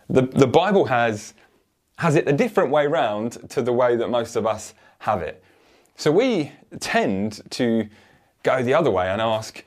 The, 0.09 0.23
the 0.23 0.47
Bible 0.47 0.87
has, 0.87 1.35
has 1.99 2.17
it 2.17 2.29
a 2.29 2.33
different 2.33 2.71
way 2.71 2.87
round 2.87 3.49
to 3.51 3.63
the 3.63 3.73
way 3.73 3.97
that 3.97 4.11
most 4.11 4.37
of 4.37 4.47
us 4.47 4.75
have 5.01 5.23
it. 5.23 5.43
So 5.97 6.11
we 6.11 6.53
tend 6.81 7.41
to 7.51 7.89
go 8.43 8.63
the 8.63 8.75
other 8.75 8.91
way 8.91 9.09
and 9.09 9.21
ask, 9.21 9.65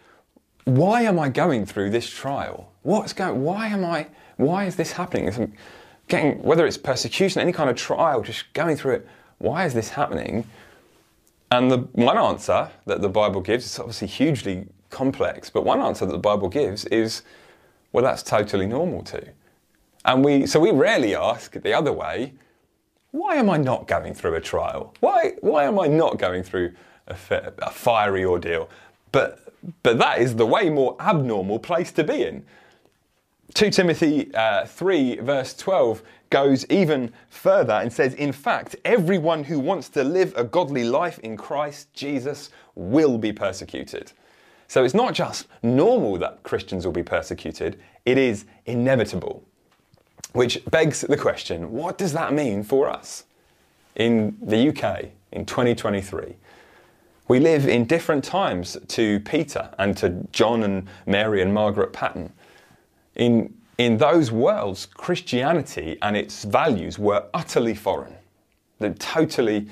why 0.66 1.04
am 1.04 1.18
I 1.18 1.30
going 1.30 1.66
through 1.66 1.92
this 1.92 2.10
trial? 2.10 2.72
What's 2.84 3.14
going, 3.14 3.44
why 3.44 3.68
am 3.68 3.86
I, 3.86 4.08
why 4.36 4.66
is 4.66 4.76
this 4.76 4.92
happening? 4.92 5.56
Getting, 6.08 6.42
whether 6.42 6.66
it's 6.66 6.78
persecution, 6.78 7.42
any 7.42 7.52
kind 7.52 7.70
of 7.70 7.76
trial, 7.76 8.22
just 8.22 8.52
going 8.54 8.76
through 8.76 8.96
it, 8.96 9.08
why 9.40 9.66
is 9.66 9.74
this 9.74 9.90
happening? 9.90 10.48
And 11.52 11.72
the 11.72 11.78
one 11.94 12.18
answer 12.18 12.70
that 12.86 13.02
the 13.02 13.10
Bible 13.10 13.42
gives 13.42 13.66
is 13.66 13.80
obviously 13.80 14.08
hugely 14.08 14.68
complex, 14.90 15.50
but 15.50 15.64
one 15.64 15.80
answer 15.80 16.06
that 16.06 16.12
the 16.12 16.18
Bible 16.18 16.50
gives 16.50 16.86
is, 16.86 17.22
well, 17.92 18.04
that's 18.04 18.24
totally 18.24 18.68
normal 18.68 19.04
too. 19.04 19.28
And 20.06 20.24
we, 20.24 20.46
so 20.46 20.60
we 20.60 20.72
rarely 20.72 21.16
ask 21.16 21.54
the 21.54 21.74
other 21.74 21.92
way, 21.92 22.34
why 23.12 23.36
am 23.36 23.50
I 23.50 23.58
not 23.58 23.88
going 23.88 24.14
through 24.14 24.36
a 24.36 24.42
trial? 24.42 24.94
Why, 25.00 25.34
why 25.42 25.66
am 25.66 25.80
I 25.80 25.88
not 25.88 26.18
going 26.18 26.44
through 26.44 26.74
a, 27.08 27.16
a 27.60 27.72
fiery 27.72 28.24
ordeal? 28.26 28.70
But, 29.12 29.54
but 29.84 29.98
that 30.00 30.20
is 30.20 30.36
the 30.36 30.46
way 30.46 30.70
more 30.70 30.96
abnormal 31.00 31.60
place 31.60 31.92
to 31.94 32.04
be 32.04 32.24
in. 32.24 32.46
2 33.54 33.70
Timothy 33.72 34.34
uh, 34.34 34.66
3, 34.66 35.18
verse 35.18 35.54
12, 35.56 36.04
goes 36.30 36.66
even 36.70 37.12
further 37.30 37.74
and 37.74 37.92
says, 37.92 38.14
In 38.14 38.32
fact, 38.32 38.76
everyone 38.84 39.44
who 39.44 39.60
wants 39.60 39.90
to 39.90 40.04
live 40.04 40.34
a 40.36 40.44
godly 40.44 40.84
life 40.84 41.20
in 41.20 41.38
Christ 41.38 41.94
Jesus 41.94 42.50
will 42.76 43.18
be 43.18 43.32
persecuted. 43.32 44.12
So 44.68 44.84
it's 44.84 44.94
not 44.94 45.14
just 45.14 45.48
normal 45.64 46.18
that 46.18 46.44
Christians 46.44 46.86
will 46.86 46.94
be 46.94 47.04
persecuted, 47.04 47.80
it 48.06 48.18
is 48.18 48.46
inevitable. 48.66 49.44
Which 50.34 50.64
begs 50.66 51.02
the 51.02 51.18
question 51.18 51.72
what 51.72 51.98
does 51.98 52.14
that 52.14 52.34
mean 52.34 52.64
for 52.64 52.90
us 52.90 53.24
in 53.96 54.38
the 54.42 54.70
UK 54.70 55.06
in 55.32 55.46
2023? 55.46 56.36
We 57.30 57.40
live 57.40 57.68
in 57.68 57.86
different 57.86 58.24
times 58.24 58.78
to 58.88 59.20
Peter 59.22 59.70
and 59.78 59.98
to 59.98 60.28
John 60.32 60.64
and 60.64 60.88
Mary 61.06 61.42
and 61.42 61.54
Margaret 61.54 61.92
Paton. 61.92 62.32
In, 63.18 63.54
in 63.78 63.98
those 63.98 64.32
worlds, 64.32 64.86
Christianity 64.86 65.98
and 66.02 66.16
its 66.16 66.46
values 66.46 66.98
were 66.98 67.26
utterly 67.34 67.76
foreign. 67.76 68.16
They're 68.80 68.94
totally, 68.94 69.68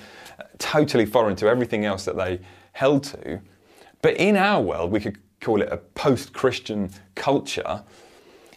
totally 0.58 1.06
foreign 1.06 1.36
to 1.38 1.48
everything 1.48 1.86
else 1.86 2.06
that 2.06 2.18
they 2.18 2.40
held 2.74 3.04
to. 3.04 3.40
But 4.02 4.18
in 4.18 4.36
our 4.36 4.62
world, 4.62 4.92
we 4.92 5.00
could 5.00 5.18
call 5.40 5.62
it 5.62 5.70
a 5.72 5.78
post 5.78 6.34
Christian 6.34 6.90
culture, 7.14 7.84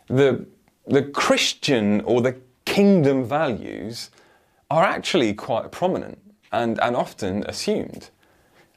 the, 0.09 0.47
the 0.87 1.03
Christian 1.03 2.01
or 2.03 2.23
the 2.23 2.37
kingdom 2.65 3.25
values 3.25 4.11
are 4.71 4.85
actually 4.85 5.35
quite 5.35 5.71
prominent 5.71 6.19
and, 6.53 6.81
and 6.81 6.97
often 6.97 7.45
assumed. 7.45 8.11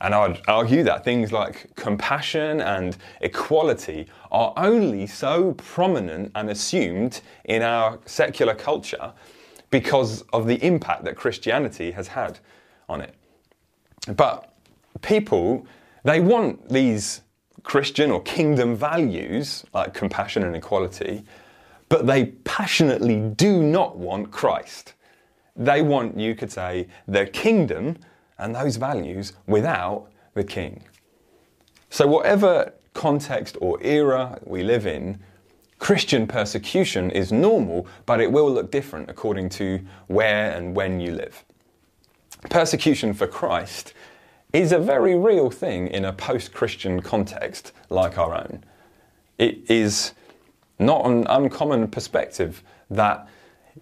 And 0.02 0.16
I'd 0.16 0.42
argue 0.48 0.82
that 0.84 1.04
things 1.04 1.32
like 1.32 1.76
compassion 1.76 2.60
and 2.60 2.98
equality 3.22 4.08
are 4.32 4.52
only 4.58 5.06
so 5.06 5.54
prominent 5.54 6.32
and 6.34 6.50
assumed 6.50 7.22
in 7.46 7.62
our 7.62 8.00
secular 8.06 8.56
culture 8.56 9.14
because 9.70 10.24
of 10.34 10.48
the 10.48 10.56
impact 10.66 11.04
that 11.06 11.16
Christianity 11.16 11.92
has 11.92 12.08
had 12.08 12.40
on 12.90 13.02
it. 13.02 13.14
But 14.16 14.52
people, 15.02 15.68
they 16.04 16.20
want 16.20 16.68
these 16.68 17.22
Christian 17.62 18.10
or 18.10 18.24
kingdom 18.24 18.76
values 18.76 19.64
like 19.72 19.94
compassion 19.94 20.44
and 20.44 20.56
equality, 20.56 21.24
but 21.90 22.08
they 22.08 22.26
passionately 22.44 23.20
do 23.20 23.62
not 23.62 23.98
want 23.98 24.32
Christ. 24.32 24.96
They 25.56 25.84
want, 25.84 26.18
you 26.18 26.34
could 26.34 26.52
say, 26.52 26.88
the 27.08 27.28
kingdom 27.28 27.98
and 28.42 28.54
those 28.54 28.76
values 28.76 29.34
without 29.48 30.12
the 30.34 30.44
king. 30.44 30.84
So, 31.90 32.08
whatever 32.08 32.74
context 32.94 33.58
or 33.62 33.82
era 33.82 34.40
we 34.44 34.64
live 34.64 34.86
in, 34.86 35.20
Christian 35.80 36.28
persecution 36.28 37.10
is 37.12 37.32
normal, 37.32 37.88
but 38.06 38.20
it 38.20 38.32
will 38.32 38.52
look 38.52 38.72
different 38.72 39.10
according 39.10 39.50
to 39.50 39.80
where 40.08 40.52
and 40.52 40.76
when 40.76 41.00
you 41.00 41.14
live. 41.14 41.44
Persecution 42.50 43.14
for 43.14 43.28
Christ 43.28 43.94
is 44.54 44.72
a 44.72 44.80
very 44.80 45.16
real 45.16 45.50
thing 45.50 45.88
in 45.88 46.06
a 46.06 46.14
post 46.14 46.54
Christian 46.54 47.02
context 47.02 47.72
like 47.90 48.18
our 48.18 48.36
own. 48.36 48.64
It 49.38 49.70
is 49.70 50.14
not 50.78 51.06
an 51.06 51.26
uncommon 51.30 51.88
perspective 51.88 52.64
that 52.90 53.28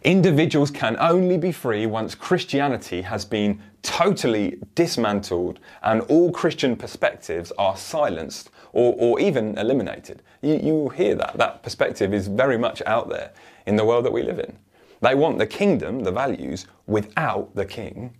individuals 0.03 0.71
can 0.71 0.95
only 0.99 1.37
be 1.37 1.51
free 1.51 1.85
once 1.85 2.15
Christianity 2.15 3.01
has 3.01 3.25
been 3.25 3.61
totally 3.81 4.59
dismantled 4.75 5.59
and 5.83 6.01
all 6.01 6.31
Christian 6.31 6.75
perspectives 6.75 7.51
are 7.57 7.77
silenced 7.77 8.49
or, 8.73 8.95
or 8.97 9.19
even 9.19 9.57
eliminated. 9.57 10.21
You, 10.41 10.59
you 10.61 10.89
hear 10.89 11.15
that. 11.15 11.37
That 11.37 11.63
perspective 11.63 12.13
is 12.13 12.27
very 12.27 12.57
much 12.57 12.81
out 12.85 13.09
there 13.09 13.31
in 13.65 13.75
the 13.75 13.85
world 13.85 14.05
that 14.05 14.13
we 14.13 14.23
live 14.23 14.39
in. 14.39 14.57
They 15.01 15.15
want 15.15 15.37
the 15.37 15.47
kingdom, 15.47 16.01
the 16.01 16.11
values, 16.11 16.65
without 16.87 17.55
the 17.55 17.65
king, 17.65 18.13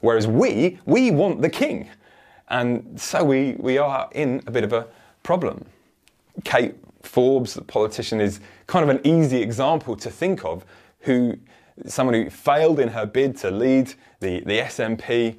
whereas 0.00 0.26
we, 0.26 0.78
we 0.86 1.10
want 1.10 1.42
the 1.42 1.50
king. 1.50 1.88
And 2.48 3.00
so 3.00 3.24
we, 3.24 3.56
we 3.58 3.78
are 3.78 4.08
in 4.12 4.42
a 4.46 4.50
bit 4.50 4.64
of 4.64 4.72
a 4.72 4.86
problem. 5.22 5.64
Kate 6.44 6.74
Forbes, 7.02 7.54
the 7.54 7.62
politician, 7.62 8.20
is 8.20 8.40
kind 8.66 8.88
of 8.88 8.94
an 8.94 9.04
easy 9.04 9.42
example 9.42 9.96
to 9.96 10.10
think 10.10 10.44
of 10.44 10.64
who 11.00 11.36
someone 11.86 12.14
who 12.14 12.30
failed 12.30 12.80
in 12.80 12.88
her 12.88 13.06
bid 13.06 13.36
to 13.38 13.50
lead 13.50 13.94
the, 14.20 14.40
the 14.40 14.58
SNP 14.58 15.36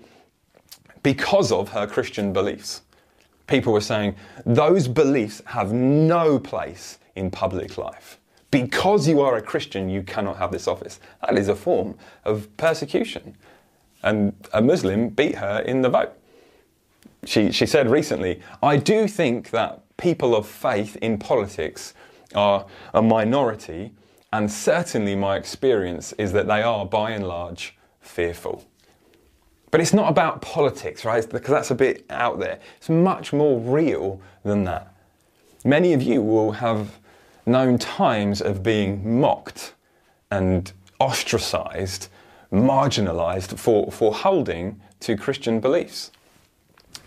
because 1.04 1.52
of 1.52 1.70
her 1.70 1.88
Christian 1.88 2.34
beliefs. 2.34 2.82
People 3.48 3.74
were 3.74 3.82
saying 3.82 4.16
those 4.46 4.88
beliefs 4.88 5.42
have 5.46 5.74
no 5.74 6.40
place 6.40 7.00
in 7.16 7.32
public 7.32 7.78
life. 7.78 8.20
Because 8.50 9.08
you 9.08 9.22
are 9.22 9.38
a 9.38 9.42
Christian, 9.42 9.90
you 9.90 10.04
cannot 10.04 10.38
have 10.38 10.52
this 10.52 10.68
office. 10.68 11.00
That 11.22 11.38
is 11.38 11.48
a 11.48 11.56
form 11.56 11.96
of 12.26 12.56
persecution. 12.58 13.36
And 14.04 14.34
a 14.54 14.62
Muslim 14.62 15.10
beat 15.10 15.36
her 15.36 15.60
in 15.60 15.82
the 15.82 15.90
vote. 15.90 16.12
She, 17.26 17.52
she 17.52 17.66
said 17.66 17.90
recently, 17.90 18.42
I 18.62 18.78
do 18.78 19.08
think 19.08 19.52
that 19.52 19.84
people 19.98 20.36
of 20.36 20.48
faith 20.48 20.98
in 20.98 21.18
politics 21.18 21.94
are 22.34 22.66
a 22.94 23.02
minority 23.02 23.92
and 24.34 24.50
certainly, 24.50 25.16
my 25.16 25.36
experience 25.36 26.14
is 26.14 26.32
that 26.32 26.48
they 26.48 26.62
are 26.62 26.86
by 26.86 27.12
and 27.12 27.28
large 27.28 27.76
fearful. 28.00 28.66
But 29.72 29.82
it's 29.82 29.94
not 29.94 30.10
about 30.10 30.42
politics, 30.42 31.04
right? 31.04 31.28
Because 31.28 31.50
that's 31.50 31.72
a 31.72 31.76
bit 31.76 32.06
out 32.10 32.40
there. 32.40 32.60
It's 32.78 32.90
much 32.90 33.34
more 33.34 33.60
real 33.60 34.22
than 34.44 34.64
that. 34.66 34.94
Many 35.66 35.94
of 35.94 36.02
you 36.02 36.22
will 36.22 36.54
have 36.54 36.98
known 37.46 37.78
times 37.78 38.42
of 38.42 38.64
being 38.64 39.20
mocked 39.20 39.74
and 40.30 40.72
ostracized, 41.00 42.08
marginalized 42.52 43.58
for, 43.58 43.92
for 43.92 44.14
holding 44.14 44.80
to 45.02 45.18
Christian 45.18 45.60
beliefs. 45.60 46.12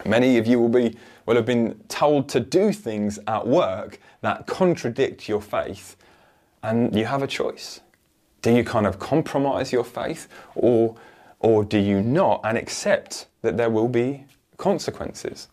Many 0.04 0.36
of 0.36 0.46
you 0.46 0.58
will, 0.58 0.68
be, 0.68 0.96
will 1.24 1.36
have 1.36 1.46
been 1.46 1.80
told 1.88 2.28
to 2.30 2.40
do 2.40 2.72
things 2.72 3.18
at 3.26 3.46
work 3.46 3.98
that 4.20 4.46
contradict 4.46 5.28
your 5.28 5.40
faith 5.40 5.96
and 6.64 6.96
you 6.96 7.04
have 7.04 7.22
a 7.22 7.26
choice. 7.26 7.80
Do 8.42 8.50
you 8.50 8.64
kind 8.64 8.86
of 8.86 8.98
compromise 8.98 9.70
your 9.72 9.84
faith 9.84 10.28
or, 10.54 10.96
or 11.38 11.64
do 11.64 11.78
you 11.78 12.02
not 12.02 12.40
and 12.42 12.56
accept 12.56 13.26
that 13.42 13.56
there 13.56 13.70
will 13.70 13.88
be 13.88 14.24
consequences, 14.56 15.48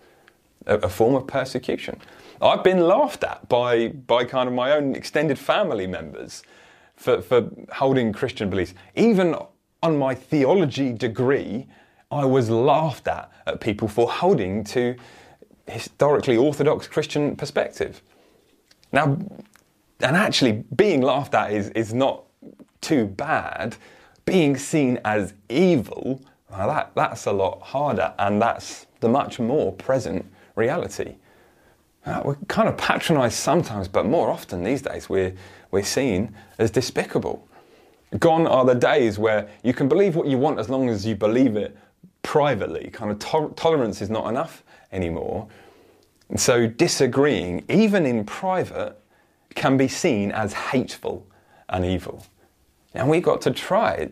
a, 0.66 0.78
a 0.78 0.90
form 0.90 1.16
of 1.16 1.28
persecution? 1.28 2.00
I've 2.42 2.64
been 2.64 2.80
laughed 2.80 3.24
at 3.24 3.48
by, 3.50 3.90
by 3.90 4.24
kind 4.24 4.48
of 4.48 4.56
my 4.56 4.72
own 4.72 4.96
extended 4.96 5.38
family 5.38 5.86
members 5.86 6.44
for, 6.96 7.22
for 7.22 7.50
holding 7.74 8.14
Christian 8.14 8.50
beliefs. 8.50 8.74
Even 8.96 9.36
on 9.84 9.98
my 9.98 10.16
theology 10.16 10.94
degree, 10.94 11.68
I 12.10 12.26
was 12.26 12.50
laughed 12.50 13.08
at 13.08 13.32
at 13.46 13.60
people 13.60 13.88
for 13.88 14.10
holding 14.10 14.64
to 14.66 14.96
historically 15.68 16.38
orthodox 16.38 16.88
Christian 16.88 17.36
perspective. 17.36 18.02
Now, 18.92 19.18
and 20.04 20.16
actually, 20.16 20.64
being 20.76 21.02
laughed 21.02 21.34
at 21.34 21.52
is, 21.52 21.70
is 21.70 21.94
not 21.94 22.24
too 22.82 23.06
bad. 23.06 23.76
Being 24.26 24.58
seen 24.58 25.00
as 25.04 25.34
evil, 25.50 26.22
well, 26.50 26.68
that, 26.68 26.92
that's 26.96 27.26
a 27.26 27.32
lot 27.32 27.62
harder, 27.62 28.14
and 28.20 28.42
that's 28.42 28.88
the 29.00 29.10
much 29.10 29.40
more 29.40 29.72
present 29.74 30.26
reality. 30.56 31.16
Uh, 32.06 32.22
we're 32.26 32.36
kind 32.48 32.68
of 32.68 32.78
patronised 32.78 33.36
sometimes, 33.36 33.88
but 33.88 34.06
more 34.06 34.30
often 34.30 34.64
these 34.64 34.82
days 34.82 35.10
we're, 35.10 35.34
we're 35.70 35.84
seen 35.84 36.34
as 36.58 36.72
despicable. 36.72 37.48
Gone 38.20 38.48
are 38.48 38.66
the 38.66 38.76
days 38.76 39.20
where 39.20 39.50
you 39.64 39.74
can 39.74 39.88
believe 39.88 40.16
what 40.16 40.28
you 40.28 40.38
want 40.38 40.60
as 40.60 40.68
long 40.68 40.90
as 40.90 41.06
you 41.06 41.16
believe 41.16 41.56
it 41.56 41.78
privately. 42.24 42.90
Kind 42.92 43.12
of 43.12 43.20
to- 43.20 43.54
tolerance 43.56 44.02
is 44.02 44.10
not 44.10 44.28
enough 44.28 44.64
anymore. 44.92 45.48
And 46.30 46.40
so 46.40 46.68
disagreeing, 46.68 47.64
even 47.70 48.06
in 48.06 48.26
private, 48.26 49.01
can 49.56 49.78
be 49.78 49.88
seen 49.88 50.32
as 50.32 50.54
hateful 50.54 51.28
and 51.70 51.86
evil. 51.86 52.26
And 52.94 53.10
we've 53.10 53.24
got 53.24 53.42
to 53.42 53.52
try 53.52 54.10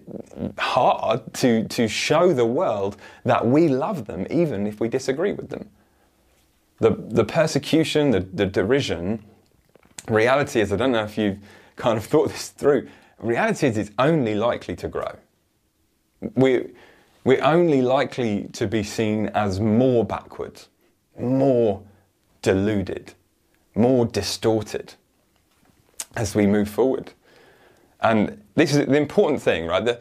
hard 0.57 1.33
to, 1.35 1.67
to 1.67 1.87
show 1.87 2.33
the 2.33 2.45
world 2.45 2.97
that 3.25 3.45
we 3.45 3.67
love 3.67 4.05
them 4.05 4.25
even 4.29 4.65
if 4.65 4.79
we 4.79 4.87
disagree 4.87 5.33
with 5.33 5.49
them. 5.49 5.69
The, 6.79 6.91
the 6.91 7.25
persecution, 7.25 8.11
the, 8.11 8.21
the 8.21 8.45
derision, 8.45 9.23
reality 10.07 10.61
is, 10.61 10.71
I 10.71 10.77
don't 10.77 10.93
know 10.93 11.03
if 11.03 11.17
you've 11.17 11.39
kind 11.75 11.97
of 11.97 12.05
thought 12.11 12.29
this 12.29 12.49
through, 12.49 12.87
reality 13.19 13.67
is 13.67 13.77
it's 13.77 13.91
only 13.99 14.35
likely 14.35 14.75
to 14.77 14.87
grow. 14.87 15.13
We, 16.35 16.67
we're 17.25 17.43
only 17.43 17.81
likely 17.81 18.49
to 18.53 18.65
be 18.65 18.83
seen 18.83 19.27
as 19.27 19.59
more 19.59 20.05
backward, 20.05 20.61
more 21.19 21.83
deluded, 22.41 23.13
more 23.75 24.05
distorted 24.05 24.95
as 26.19 26.35
we 26.35 26.45
move 26.45 26.69
forward. 26.69 27.13
And 28.01 28.41
this 28.55 28.75
is 28.75 28.85
the 28.85 28.97
important 28.97 29.41
thing, 29.41 29.65
right? 29.65 29.83
The, 29.83 29.99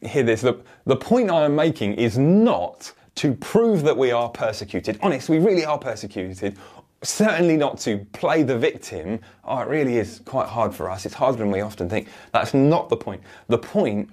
hear 0.00 0.22
this. 0.22 0.40
The, 0.40 0.60
the 0.86 0.96
point 0.96 1.30
I 1.30 1.44
am 1.44 1.56
making 1.56 1.94
is 1.94 2.16
not 2.16 2.92
to 3.16 3.34
prove 3.34 3.82
that 3.82 3.96
we 3.96 4.12
are 4.12 4.28
persecuted. 4.28 4.98
Honest, 5.02 5.28
we 5.28 5.38
really 5.38 5.64
are 5.64 5.78
persecuted. 5.78 6.56
Certainly 7.02 7.56
not 7.56 7.78
to 7.80 7.98
play 8.12 8.44
the 8.44 8.56
victim. 8.56 9.18
Oh, 9.44 9.58
it 9.58 9.68
really 9.68 9.98
is 9.98 10.20
quite 10.24 10.48
hard 10.48 10.72
for 10.74 10.88
us. 10.88 11.04
It's 11.04 11.14
harder 11.14 11.38
than 11.38 11.50
we 11.50 11.60
often 11.60 11.88
think. 11.88 12.08
That's 12.32 12.54
not 12.54 12.88
the 12.88 12.96
point. 12.96 13.22
The 13.48 13.58
point 13.58 14.08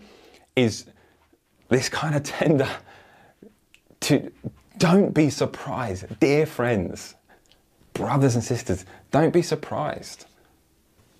is 0.55 0.85
this 1.69 1.87
kind 1.87 2.15
of 2.15 2.23
tender 2.23 2.69
to 4.01 4.31
don't 4.77 5.13
be 5.13 5.29
surprised, 5.29 6.05
dear 6.19 6.45
friends, 6.45 7.15
brothers 7.93 8.35
and 8.35 8.43
sisters, 8.43 8.85
don't 9.11 9.33
be 9.33 9.41
surprised 9.41 10.25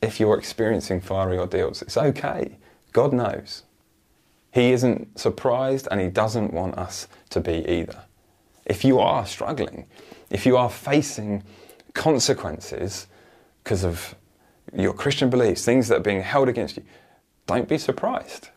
if 0.02 0.20
you're 0.20 0.38
experiencing 0.38 1.02
fiery 1.02 1.38
ordeals. 1.38 1.82
It's 1.82 1.98
okay. 1.98 2.58
God 2.94 3.14
knows. 3.14 3.64
He 4.52 4.72
isn't 4.72 5.20
surprised 5.20 5.88
and 5.92 6.02
He 6.02 6.08
doesn't 6.08 6.54
want 6.54 6.78
us 6.78 7.08
to 7.30 7.40
be 7.40 7.68
either. 7.70 8.04
If 8.66 8.84
you 8.84 9.00
are 9.00 9.26
struggling, 9.26 9.86
if 10.30 10.46
you 10.46 10.58
are 10.58 10.70
facing 10.70 11.44
consequences 11.94 13.08
because 13.64 13.84
of 13.84 14.16
your 14.74 14.94
Christian 14.94 15.30
beliefs, 15.30 15.66
things 15.66 15.88
that 15.88 15.98
are 15.98 16.04
being 16.04 16.22
held 16.22 16.50
against 16.50 16.78
you, 16.78 16.84
don't 17.48 17.68
be 17.68 17.78
surprised. 17.78 18.50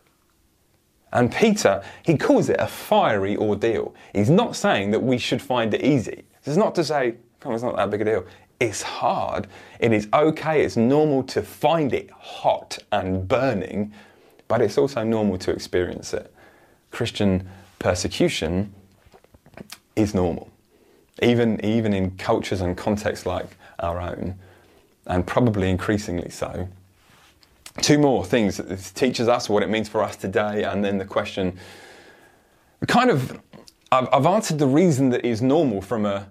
And 1.12 1.30
Peter, 1.30 1.82
he 2.02 2.16
calls 2.16 2.48
it 2.48 2.56
a 2.58 2.66
fiery 2.66 3.36
ordeal. 3.36 3.94
He's 4.14 4.30
not 4.30 4.56
saying 4.56 4.92
that 4.92 5.02
we 5.02 5.18
should 5.18 5.42
find 5.42 5.74
it 5.74 5.82
easy. 5.82 6.24
It's 6.44 6.56
not 6.56 6.74
to 6.76 6.84
say, 6.84 7.16
come 7.40 7.52
it's 7.52 7.62
not 7.62 7.76
that 7.76 7.90
big 7.90 8.00
a 8.00 8.04
deal. 8.04 8.24
It's 8.62 8.82
hard. 8.82 9.48
It 9.80 9.92
is 9.92 10.06
okay. 10.12 10.62
It's 10.64 10.76
normal 10.76 11.24
to 11.24 11.42
find 11.42 11.92
it 11.92 12.10
hot 12.12 12.78
and 12.92 13.26
burning, 13.26 13.92
but 14.46 14.62
it's 14.62 14.78
also 14.78 15.02
normal 15.02 15.36
to 15.38 15.50
experience 15.50 16.14
it. 16.14 16.32
Christian 16.92 17.48
persecution 17.80 18.72
is 19.96 20.14
normal, 20.14 20.48
even, 21.20 21.62
even 21.64 21.92
in 21.92 22.12
cultures 22.12 22.60
and 22.60 22.76
contexts 22.76 23.26
like 23.26 23.48
our 23.80 24.00
own, 24.00 24.38
and 25.08 25.26
probably 25.26 25.68
increasingly 25.68 26.30
so. 26.30 26.68
Two 27.80 27.98
more 27.98 28.24
things. 28.24 28.60
It 28.60 28.92
teaches 28.94 29.26
us 29.26 29.48
what 29.48 29.64
it 29.64 29.70
means 29.70 29.88
for 29.88 30.04
us 30.04 30.14
today, 30.14 30.62
and 30.62 30.84
then 30.84 30.98
the 30.98 31.04
question 31.04 31.58
kind 32.86 33.10
of, 33.10 33.40
I've, 33.90 34.08
I've 34.12 34.26
answered 34.26 34.60
the 34.60 34.68
reason 34.68 35.10
that 35.10 35.26
is 35.26 35.42
normal 35.42 35.82
from 35.82 36.06
a 36.06 36.28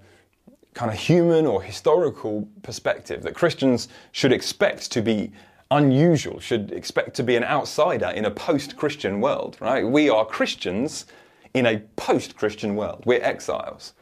kind 0.74 0.92
of 0.92 0.98
human 0.98 1.46
or 1.46 1.62
historical 1.62 2.48
perspective 2.64 3.24
that 3.24 3.36
Christians 3.36 3.90
should 4.12 4.32
expect 4.32 4.92
to 4.92 5.02
be 5.02 5.32
unusual, 5.70 6.40
should 6.40 6.72
expect 6.72 7.16
to 7.16 7.24
be 7.24 7.36
an 7.36 7.44
outsider 7.44 8.08
in 8.08 8.26
a 8.26 8.32
post 8.32 8.78
Christian 8.78 9.22
world, 9.22 9.58
right? 9.60 9.88
We 9.88 10.10
are 10.10 10.26
Christians 10.26 11.06
in 11.54 11.66
a 11.66 11.80
post 11.96 12.36
Christian 12.36 12.76
world, 12.76 13.04
we're 13.06 13.24
exiles. 13.24 13.94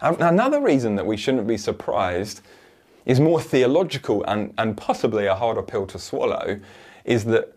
Another 0.00 0.60
reason 0.60 0.96
that 0.96 1.06
we 1.06 1.16
shouldn't 1.16 1.46
be 1.46 1.56
surprised 1.56 2.40
is 3.06 3.20
more 3.20 3.40
theological 3.40 4.24
and, 4.24 4.52
and 4.58 4.76
possibly 4.76 5.26
a 5.26 5.34
harder 5.34 5.62
pill 5.62 5.86
to 5.86 5.98
swallow 5.98 6.58
is 7.04 7.24
that 7.26 7.54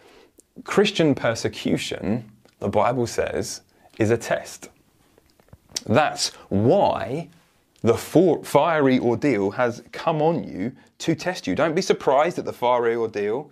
Christian 0.63 1.15
persecution, 1.15 2.31
the 2.59 2.69
Bible 2.69 3.07
says, 3.07 3.61
is 3.97 4.11
a 4.11 4.17
test. 4.17 4.69
That's 5.85 6.29
why 6.49 7.29
the 7.85 7.95
fiery 7.95 8.99
ordeal 8.99 9.51
has 9.51 9.83
come 9.91 10.19
on 10.19 10.43
you 10.43 10.71
to 10.97 11.13
test 11.13 11.45
you. 11.45 11.53
Don't 11.53 11.75
be 11.75 11.83
surprised 11.83 12.39
at 12.39 12.45
the 12.45 12.51
fiery 12.51 12.95
ordeal 12.95 13.51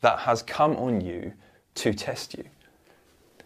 that 0.00 0.20
has 0.20 0.42
come 0.42 0.74
on 0.76 1.02
you 1.02 1.34
to 1.74 1.92
test 1.92 2.32
you. 2.32 2.44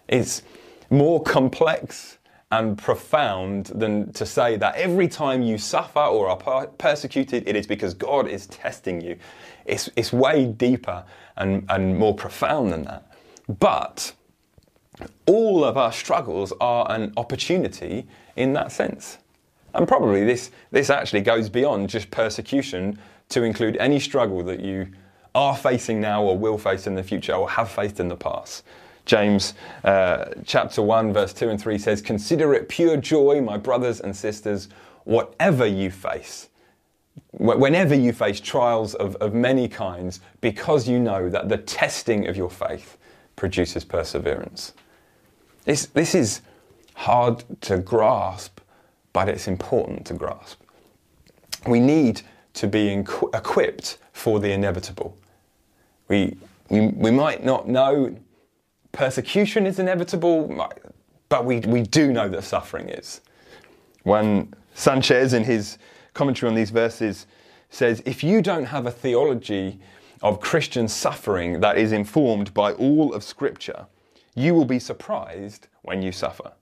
It's 0.07 0.43
more 0.91 1.21
complex 1.25 2.19
and 2.53 2.79
profound 2.79 3.67
than 3.67 4.13
to 4.13 4.25
say 4.25 4.57
that 4.57 4.77
every 4.77 5.09
time 5.09 5.43
you 5.43 5.59
suffer 5.59 5.99
or 5.99 6.29
are 6.29 6.67
persecuted, 6.69 7.49
it 7.49 7.57
is 7.57 7.67
because 7.67 7.93
God 7.93 8.29
is 8.29 8.47
testing 8.47 9.01
you. 9.01 9.19
It's, 9.67 9.91
it's 9.97 10.13
way 10.13 10.47
deeper 10.47 11.05
and, 11.37 11.67
and 11.69 11.99
more 11.99 12.15
profound 12.15 12.73
than 12.73 12.85
that. 12.85 13.11
But 13.59 14.13
all 15.27 15.65
of 15.65 15.77
our 15.77 15.93
struggles 15.93 16.53
are 16.61 16.89
an 16.93 17.13
opportunity 17.17 18.07
in 18.37 18.53
that 18.53 18.71
sense. 18.71 19.19
And 19.79 19.87
probably 19.87 20.25
this, 20.25 20.51
this 20.73 20.91
actually 20.91 21.21
goes 21.21 21.49
beyond 21.49 21.89
just 21.89 22.11
persecution 22.11 22.99
to 23.29 23.45
include 23.45 23.77
any 23.77 24.01
struggle 24.01 24.43
that 24.43 24.59
you 24.59 24.89
are 25.37 25.57
facing 25.57 26.01
now 26.01 26.21
or 26.25 26.37
will 26.37 26.59
face 26.59 26.89
in 26.89 26.97
the 26.97 27.03
future 27.05 27.33
or 27.33 27.49
have 27.49 27.71
faced 27.71 28.01
in 28.01 28.09
the 28.09 28.17
past. 28.17 28.65
James 29.05 29.55
uh, 29.85 30.25
chapter 30.45 30.83
1, 30.83 31.13
verse 31.13 31.33
2 31.33 31.51
and 31.51 31.61
3 31.61 31.79
says, 31.79 32.03
Consider 32.03 32.55
it 32.55 32.69
pure 32.69 32.97
joy, 32.97 33.41
my 33.41 33.57
brothers 33.57 34.01
and 34.01 34.17
sisters, 34.17 34.69
whatever 35.05 35.65
you 35.65 35.93
face. 35.93 36.49
Whenever 37.31 37.95
you 37.95 38.13
face 38.13 38.41
trials 38.41 38.95
of, 38.95 39.15
of 39.17 39.33
many 39.33 39.69
kinds, 39.69 40.21
because 40.41 40.89
you 40.89 40.99
know 40.99 41.29
that 41.29 41.49
the 41.49 41.59
testing 41.59 42.27
of 42.27 42.37
your 42.37 42.51
faith 42.51 42.99
produces 43.37 43.85
perseverance. 43.85 44.73
This, 45.65 45.87
this 45.87 46.17
is 46.17 46.41
hard 46.95 47.45
to 47.61 47.79
grasp, 47.79 48.61
but 49.19 49.29
it's 49.29 49.49
important 49.49 50.07
to 50.07 50.15
grasp. 50.15 50.61
We 51.67 51.81
need 51.81 52.23
to 52.55 52.69
be 52.69 52.87
equipped 53.35 53.99
for 54.13 54.39
the 54.39 54.53
inevitable. 54.53 55.19
We, 56.07 56.37
we, 56.71 56.87
we 56.87 57.11
might 57.11 57.45
not 57.45 57.69
know 57.69 58.17
persecution 58.93 59.67
is 59.67 59.81
inevitable, 59.81 60.71
but 61.29 61.45
we, 61.45 61.59
we 61.59 61.83
do 61.83 62.13
know 62.13 62.29
that 62.29 62.45
suffering 62.45 62.91
is. 62.91 63.21
Juan 64.05 64.55
Sanchez, 64.75 65.33
in 65.33 65.43
his 65.43 65.79
commentary 66.15 66.49
on 66.49 66.55
these 66.55 66.71
verses, 66.71 67.27
says, 67.71 68.01
If 68.07 68.23
you 68.23 68.41
don't 68.41 68.67
have 68.67 68.87
a 68.87 68.93
theology 68.93 69.81
of 70.23 70.39
Christian 70.39 70.87
suffering 70.87 71.59
that 71.59 71.77
is 71.77 71.91
informed 71.91 72.55
by 72.55 72.71
all 72.75 73.13
of 73.13 73.25
Scripture, 73.25 73.87
you 74.37 74.55
will 74.55 74.65
be 74.65 74.79
surprised 74.79 75.67
when 75.83 76.03
you 76.03 76.13
suffer. 76.13 76.53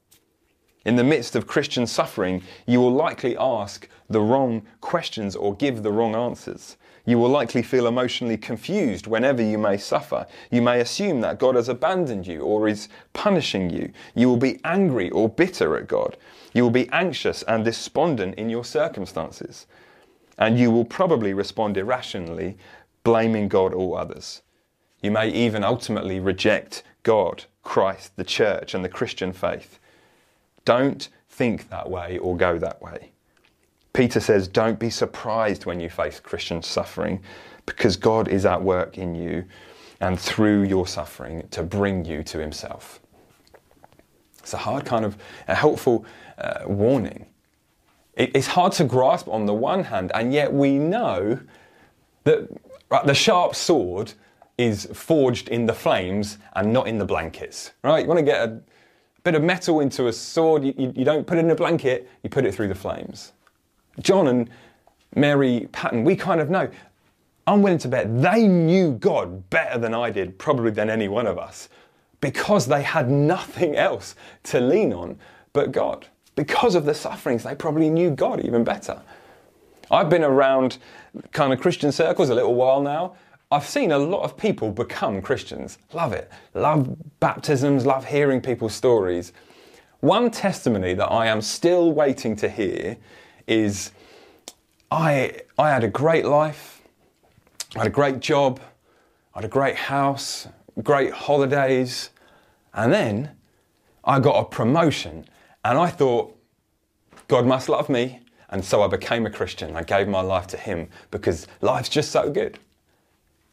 In 0.86 0.94
the 0.94 1.02
midst 1.02 1.34
of 1.34 1.48
Christian 1.48 1.84
suffering, 1.84 2.44
you 2.64 2.80
will 2.80 2.92
likely 2.92 3.36
ask 3.36 3.88
the 4.08 4.20
wrong 4.20 4.62
questions 4.80 5.34
or 5.34 5.52
give 5.52 5.82
the 5.82 5.90
wrong 5.90 6.14
answers. 6.14 6.76
You 7.04 7.18
will 7.18 7.28
likely 7.28 7.64
feel 7.64 7.88
emotionally 7.88 8.36
confused 8.36 9.08
whenever 9.08 9.42
you 9.42 9.58
may 9.58 9.78
suffer. 9.78 10.28
You 10.48 10.62
may 10.62 10.78
assume 10.78 11.22
that 11.22 11.40
God 11.40 11.56
has 11.56 11.68
abandoned 11.68 12.28
you 12.28 12.42
or 12.42 12.68
is 12.68 12.88
punishing 13.14 13.68
you. 13.68 13.90
You 14.14 14.28
will 14.28 14.36
be 14.36 14.60
angry 14.62 15.10
or 15.10 15.28
bitter 15.28 15.76
at 15.76 15.88
God. 15.88 16.16
You 16.52 16.62
will 16.62 16.70
be 16.70 16.88
anxious 16.90 17.42
and 17.42 17.64
despondent 17.64 18.36
in 18.36 18.48
your 18.48 18.64
circumstances. 18.64 19.66
And 20.38 20.56
you 20.56 20.70
will 20.70 20.84
probably 20.84 21.34
respond 21.34 21.76
irrationally, 21.76 22.58
blaming 23.02 23.48
God 23.48 23.74
or 23.74 23.98
others. 23.98 24.42
You 25.02 25.10
may 25.10 25.30
even 25.30 25.64
ultimately 25.64 26.20
reject 26.20 26.84
God, 27.02 27.46
Christ, 27.64 28.14
the 28.14 28.22
church, 28.22 28.72
and 28.72 28.84
the 28.84 28.88
Christian 28.88 29.32
faith. 29.32 29.80
Don't 30.66 31.08
think 31.30 31.70
that 31.70 31.88
way 31.88 32.18
or 32.18 32.36
go 32.36 32.58
that 32.58 32.82
way. 32.82 33.12
Peter 33.94 34.20
says, 34.20 34.46
Don't 34.46 34.78
be 34.78 34.90
surprised 34.90 35.64
when 35.64 35.80
you 35.80 35.88
face 35.88 36.20
Christian 36.20 36.62
suffering 36.62 37.22
because 37.64 37.96
God 37.96 38.28
is 38.28 38.44
at 38.44 38.62
work 38.62 38.98
in 38.98 39.14
you 39.14 39.44
and 40.00 40.20
through 40.20 40.64
your 40.64 40.86
suffering 40.86 41.48
to 41.52 41.62
bring 41.62 42.04
you 42.04 42.22
to 42.24 42.38
Himself. 42.38 43.00
It's 44.40 44.52
a 44.52 44.58
hard 44.58 44.84
kind 44.84 45.04
of 45.04 45.16
a 45.48 45.54
helpful 45.54 46.04
uh, 46.36 46.64
warning. 46.66 47.26
It, 48.14 48.32
it's 48.34 48.46
hard 48.46 48.72
to 48.72 48.84
grasp 48.84 49.28
on 49.28 49.46
the 49.46 49.54
one 49.54 49.84
hand, 49.84 50.12
and 50.14 50.32
yet 50.32 50.52
we 50.52 50.78
know 50.78 51.40
that 52.24 52.48
right, 52.90 53.06
the 53.06 53.14
sharp 53.14 53.54
sword 53.54 54.12
is 54.58 54.86
forged 54.92 55.48
in 55.48 55.66
the 55.66 55.74
flames 55.74 56.38
and 56.54 56.72
not 56.72 56.86
in 56.86 56.98
the 56.98 57.04
blankets. 57.04 57.72
Right? 57.82 58.02
You 58.02 58.08
want 58.08 58.18
to 58.18 58.24
get 58.24 58.48
a 58.48 58.60
bit 59.26 59.34
of 59.34 59.42
metal 59.42 59.80
into 59.80 60.06
a 60.06 60.12
sword, 60.12 60.62
you, 60.62 60.72
you, 60.78 60.92
you 60.94 61.04
don't 61.04 61.26
put 61.26 61.36
it 61.36 61.40
in 61.40 61.50
a 61.50 61.54
blanket, 61.56 62.08
you 62.22 62.30
put 62.30 62.46
it 62.46 62.54
through 62.54 62.68
the 62.68 62.74
flames. 62.76 63.32
John 63.98 64.28
and 64.28 64.48
Mary 65.16 65.68
Paton, 65.72 66.04
we 66.04 66.14
kind 66.14 66.40
of 66.40 66.48
know. 66.48 66.70
I'm 67.48 67.60
willing 67.60 67.78
to 67.78 67.88
bet 67.88 68.22
they 68.22 68.46
knew 68.46 68.92
God 68.92 69.50
better 69.50 69.80
than 69.80 69.94
I 69.94 70.10
did, 70.10 70.38
probably 70.38 70.70
than 70.70 70.88
any 70.88 71.08
one 71.08 71.26
of 71.26 71.40
us, 71.40 71.68
because 72.20 72.66
they 72.66 72.82
had 72.82 73.10
nothing 73.10 73.74
else 73.74 74.14
to 74.44 74.60
lean 74.60 74.92
on 74.92 75.18
but 75.52 75.72
God. 75.72 76.06
Because 76.36 76.76
of 76.76 76.84
the 76.84 76.94
sufferings, 76.94 77.42
they 77.42 77.56
probably 77.56 77.90
knew 77.90 78.10
God 78.12 78.44
even 78.44 78.62
better. 78.62 79.02
I've 79.90 80.08
been 80.08 80.22
around 80.22 80.78
kind 81.32 81.52
of 81.52 81.58
Christian 81.58 81.90
circles 81.90 82.28
a 82.28 82.34
little 82.34 82.54
while 82.54 82.80
now, 82.80 83.16
I've 83.50 83.66
seen 83.66 83.92
a 83.92 83.98
lot 83.98 84.22
of 84.22 84.36
people 84.36 84.72
become 84.72 85.22
Christians. 85.22 85.78
Love 85.92 86.12
it. 86.12 86.30
Love 86.54 86.96
baptisms, 87.20 87.86
love 87.86 88.04
hearing 88.04 88.40
people's 88.40 88.74
stories. 88.74 89.32
One 90.00 90.30
testimony 90.32 90.94
that 90.94 91.06
I 91.06 91.28
am 91.28 91.40
still 91.40 91.92
waiting 91.92 92.34
to 92.36 92.48
hear 92.48 92.96
is 93.46 93.92
I, 94.90 95.42
I 95.58 95.70
had 95.70 95.84
a 95.84 95.88
great 95.88 96.24
life, 96.24 96.82
I 97.76 97.80
had 97.80 97.86
a 97.86 97.90
great 97.90 98.18
job, 98.18 98.60
I 99.34 99.38
had 99.38 99.44
a 99.44 99.48
great 99.48 99.76
house, 99.76 100.48
great 100.82 101.12
holidays, 101.12 102.10
and 102.74 102.92
then 102.92 103.30
I 104.04 104.18
got 104.18 104.40
a 104.40 104.44
promotion. 104.44 105.24
And 105.64 105.78
I 105.78 105.88
thought, 105.88 106.36
God 107.28 107.46
must 107.46 107.68
love 107.68 107.88
me. 107.88 108.20
And 108.50 108.64
so 108.64 108.82
I 108.82 108.88
became 108.88 109.26
a 109.26 109.30
Christian. 109.30 109.76
I 109.76 109.82
gave 109.82 110.08
my 110.08 110.20
life 110.20 110.46
to 110.48 110.56
Him 110.56 110.88
because 111.10 111.46
life's 111.60 111.88
just 111.88 112.10
so 112.10 112.30
good. 112.30 112.58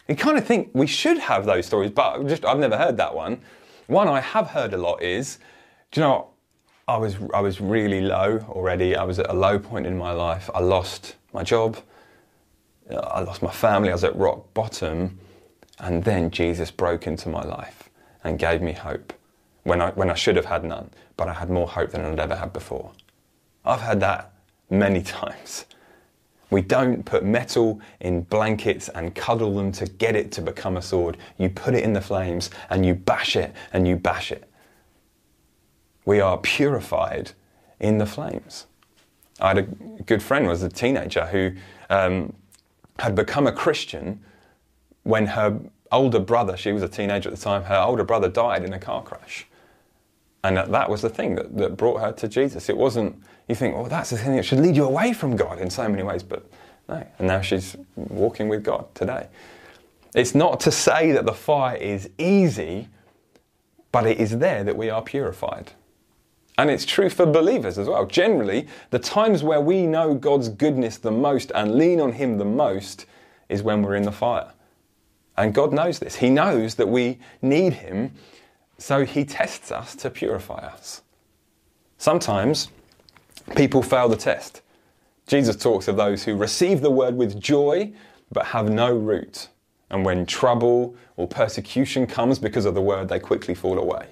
You 0.08 0.16
kind 0.16 0.38
of 0.38 0.46
think 0.46 0.70
we 0.74 0.88
should 0.88 1.18
have 1.18 1.46
those 1.46 1.66
stories, 1.66 1.92
but 1.92 2.26
just 2.28 2.46
I've 2.46 2.60
never 2.60 2.78
heard 2.78 2.98
that 2.98 3.16
one. 3.16 3.40
One 3.88 4.08
I 4.08 4.20
have 4.20 4.48
heard 4.48 4.74
a 4.74 4.78
lot 4.78 5.02
is, 5.02 5.40
do 5.92 6.02
you 6.02 6.08
know? 6.08 6.30
I 6.88 6.98
was 6.98 7.16
I 7.34 7.40
was 7.40 7.62
really 7.62 8.02
low 8.02 8.40
already. 8.50 8.96
I 8.96 9.04
was 9.04 9.18
at 9.18 9.30
a 9.30 9.34
low 9.34 9.58
point 9.58 9.86
in 9.86 9.98
my 9.98 10.12
life. 10.12 10.50
I 10.54 10.60
lost 10.60 11.16
my 11.32 11.44
job. 11.44 11.78
I 12.92 13.22
lost 13.22 13.42
my 13.42 13.52
family. 13.52 13.90
I 13.90 13.94
was 13.94 14.04
at 14.04 14.16
rock 14.18 14.54
bottom, 14.54 15.18
and 15.80 16.04
then 16.04 16.30
Jesus 16.30 16.72
broke 16.72 17.08
into 17.08 17.30
my 17.30 17.42
life 17.42 17.90
and 18.26 18.38
gave 18.38 18.62
me 18.62 18.74
hope 18.74 19.14
when 19.64 19.82
I 19.82 19.92
when 19.92 20.10
I 20.10 20.16
should 20.16 20.36
have 20.36 20.46
had 20.46 20.66
none. 20.66 20.90
But 21.16 21.30
I 21.30 21.34
had 21.34 21.50
more 21.50 21.68
hope 21.68 21.92
than 21.92 22.04
I'd 22.04 22.20
ever 22.20 22.36
had 22.36 22.52
before. 22.52 22.92
I've 23.64 23.82
heard 23.82 24.02
that 24.02 24.34
many 24.70 25.02
times. 25.20 25.66
We 26.54 26.62
don't 26.62 27.04
put 27.04 27.26
metal 27.26 27.82
in 28.00 28.22
blankets 28.22 28.88
and 28.88 29.16
cuddle 29.16 29.56
them 29.56 29.72
to 29.72 29.88
get 29.88 30.16
it 30.16 30.32
to 30.34 30.42
become 30.42 30.78
a 30.78 30.84
sword. 30.84 31.18
You 31.40 31.50
put 31.50 31.74
it 31.74 31.84
in 31.84 31.94
the 31.94 32.02
flames 32.02 32.52
and 32.70 32.86
you 32.86 32.94
bash 32.94 33.36
it 33.36 33.56
and 33.74 33.88
you 33.88 33.96
bash 33.96 34.32
it. 34.32 34.48
We 36.06 36.22
are 36.22 36.38
purified 36.38 37.32
in 37.80 37.98
the 37.98 38.06
flames. 38.06 38.68
I 39.42 39.48
had 39.48 39.58
a 39.58 39.62
good 40.04 40.22
friend 40.22 40.46
was 40.46 40.62
a 40.62 40.70
teenager 40.70 41.26
who 41.26 41.54
um, 41.90 42.34
had 43.00 43.16
become 43.16 43.48
a 43.48 43.52
Christian 43.52 44.24
when 45.02 45.26
her 45.26 45.60
older 45.92 46.20
brother, 46.20 46.56
she 46.56 46.72
was 46.72 46.84
a 46.84 46.88
teenager 46.88 47.30
at 47.30 47.36
the 47.36 47.42
time, 47.42 47.64
her 47.64 47.80
older 47.80 48.04
brother 48.04 48.30
died 48.30 48.64
in 48.64 48.74
a 48.74 48.80
car 48.80 49.02
crash. 49.02 49.48
And 50.44 50.58
that, 50.58 50.72
that 50.72 50.90
was 50.90 51.02
the 51.02 51.10
thing 51.10 51.36
that, 51.36 51.56
that 51.58 51.78
brought 51.78 52.02
her 52.02 52.12
to 52.12 52.28
Jesus. 52.28 52.70
It 52.70 52.78
wasn't, 52.78 53.22
you 53.48 53.56
think, 53.56 53.76
oh, 53.76 53.88
that's 53.88 54.10
the 54.10 54.18
thing 54.18 54.36
that 54.36 54.44
should 54.44 54.60
lead 54.60 54.76
you 54.76 54.84
away 54.84 55.14
from 55.14 55.36
God 55.36 55.60
in 55.60 55.70
so 55.70 55.88
many 55.88 56.04
ways, 56.04 56.24
but 56.24 56.46
no. 56.90 57.06
And 57.18 57.28
now 57.28 57.42
she's 57.42 57.78
walking 57.96 58.50
with 58.50 58.64
God 58.64 58.94
today. 58.94 59.28
It's 60.14 60.36
not 60.36 60.60
to 60.62 60.72
say 60.72 61.12
that 61.14 61.26
the 61.26 61.34
fire 61.34 61.78
is 61.78 62.10
easy, 62.18 62.90
but 63.92 64.06
it 64.06 64.20
is 64.20 64.38
there 64.38 64.64
that 64.64 64.76
we 64.76 64.90
are 64.90 65.02
purified. 65.02 65.72
And 66.58 66.70
it's 66.70 66.86
true 66.86 67.10
for 67.10 67.26
believers 67.26 67.78
as 67.78 67.88
well. 67.88 68.06
Generally, 68.06 68.68
the 68.92 69.00
times 69.00 69.44
where 69.44 69.62
we 69.62 69.88
know 69.88 70.14
God's 70.14 70.50
goodness 70.50 70.98
the 70.98 71.12
most 71.12 71.52
and 71.56 71.76
lean 71.76 72.00
on 72.00 72.12
Him 72.12 72.38
the 72.38 72.46
most 72.46 73.06
is 73.50 73.64
when 73.64 73.82
we're 73.82 73.96
in 73.96 74.04
the 74.04 74.12
fire. 74.12 74.52
And 75.36 75.54
God 75.54 75.74
knows 75.74 75.98
this. 75.98 76.18
He 76.18 76.30
knows 76.30 76.76
that 76.76 76.88
we 76.88 77.18
need 77.42 77.74
Him 77.74 78.12
so 78.78 79.06
he 79.06 79.26
tests 79.26 79.72
us 79.72 79.96
to 79.96 80.10
purify 80.10 80.56
us. 80.56 81.02
Sometimes 81.98 82.70
people 83.56 83.82
fail 83.82 84.10
the 84.10 84.16
test. 84.16 84.62
Jesus 85.28 85.56
talks 85.56 85.88
of 85.88 85.96
those 85.96 86.24
who 86.24 86.36
receive 86.36 86.82
the 86.82 86.92
word 86.92 87.16
with 87.16 87.40
joy 87.40 87.94
but 88.32 88.48
have 88.48 88.70
no 88.70 88.94
root. 88.94 89.48
And 89.90 90.04
when 90.04 90.26
trouble 90.26 90.96
or 91.16 91.28
persecution 91.28 92.08
comes 92.08 92.40
because 92.40 92.66
of 92.66 92.74
the 92.74 92.82
word, 92.82 93.08
they 93.08 93.20
quickly 93.20 93.54
fall 93.54 93.78
away. 93.78 94.08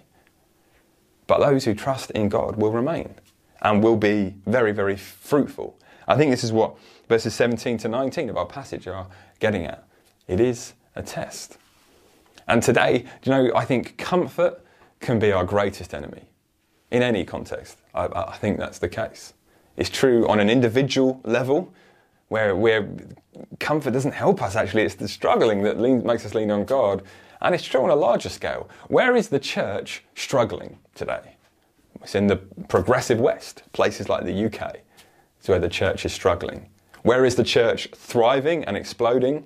But 1.27 1.39
those 1.39 1.65
who 1.65 1.73
trust 1.73 2.11
in 2.11 2.29
God 2.29 2.55
will 2.55 2.71
remain 2.71 3.15
and 3.61 3.83
will 3.83 3.97
be 3.97 4.35
very, 4.45 4.71
very 4.71 4.95
fruitful. 4.95 5.77
I 6.07 6.17
think 6.17 6.31
this 6.31 6.43
is 6.43 6.51
what 6.51 6.75
verses 7.07 7.33
17 7.33 7.77
to 7.79 7.87
19 7.87 8.29
of 8.29 8.37
our 8.37 8.45
passage 8.45 8.87
are 8.87 9.07
getting 9.39 9.65
at. 9.65 9.87
It 10.27 10.39
is 10.39 10.73
a 10.95 11.01
test. 11.01 11.57
And 12.47 12.61
today, 12.61 13.05
you 13.23 13.31
know, 13.31 13.51
I 13.55 13.65
think 13.65 13.97
comfort 13.97 14.63
can 14.99 15.19
be 15.19 15.31
our 15.31 15.43
greatest 15.43 15.93
enemy 15.93 16.23
in 16.91 17.01
any 17.01 17.23
context. 17.23 17.77
I, 17.93 18.07
I 18.07 18.37
think 18.37 18.57
that's 18.57 18.79
the 18.79 18.89
case. 18.89 19.33
It's 19.77 19.89
true 19.89 20.27
on 20.27 20.39
an 20.39 20.49
individual 20.49 21.21
level 21.23 21.73
where, 22.27 22.55
where 22.55 22.87
comfort 23.59 23.91
doesn't 23.91 24.13
help 24.13 24.41
us 24.41 24.55
actually, 24.55 24.83
it's 24.83 24.95
the 24.95 25.07
struggling 25.07 25.63
that 25.63 25.77
makes 25.79 26.25
us 26.25 26.33
lean 26.33 26.51
on 26.51 26.65
God. 26.65 27.03
And 27.41 27.55
it's 27.55 27.63
true 27.63 27.83
on 27.83 27.89
a 27.89 27.95
larger 27.95 28.29
scale. 28.29 28.69
Where 28.87 29.15
is 29.15 29.29
the 29.29 29.39
church 29.39 30.03
struggling 30.15 30.77
today? 30.93 31.35
It's 32.01 32.15
in 32.15 32.27
the 32.27 32.35
progressive 32.35 33.19
West, 33.19 33.63
places 33.73 34.09
like 34.09 34.25
the 34.25 34.45
UK. 34.45 34.77
It's 35.39 35.47
where 35.49 35.59
the 35.59 35.69
church 35.69 36.05
is 36.05 36.13
struggling. 36.13 36.69
Where 37.01 37.25
is 37.25 37.35
the 37.35 37.43
church 37.43 37.89
thriving 37.95 38.63
and 38.65 38.77
exploding? 38.77 39.45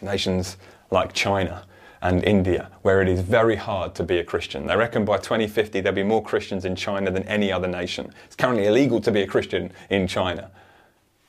Nations 0.00 0.56
like 0.90 1.12
China 1.12 1.66
and 2.04 2.22
India, 2.22 2.70
where 2.82 3.00
it 3.00 3.08
is 3.08 3.20
very 3.20 3.56
hard 3.56 3.94
to 3.94 4.04
be 4.04 4.18
a 4.18 4.24
Christian. 4.24 4.66
They 4.66 4.76
reckon 4.76 5.06
by 5.06 5.16
2050 5.16 5.80
there'll 5.80 5.96
be 5.96 6.02
more 6.02 6.22
Christians 6.22 6.66
in 6.66 6.76
China 6.76 7.10
than 7.10 7.22
any 7.22 7.50
other 7.50 7.66
nation. 7.66 8.12
It's 8.26 8.36
currently 8.36 8.66
illegal 8.66 9.00
to 9.00 9.10
be 9.10 9.22
a 9.22 9.26
Christian 9.26 9.72
in 9.88 10.06
China. 10.06 10.50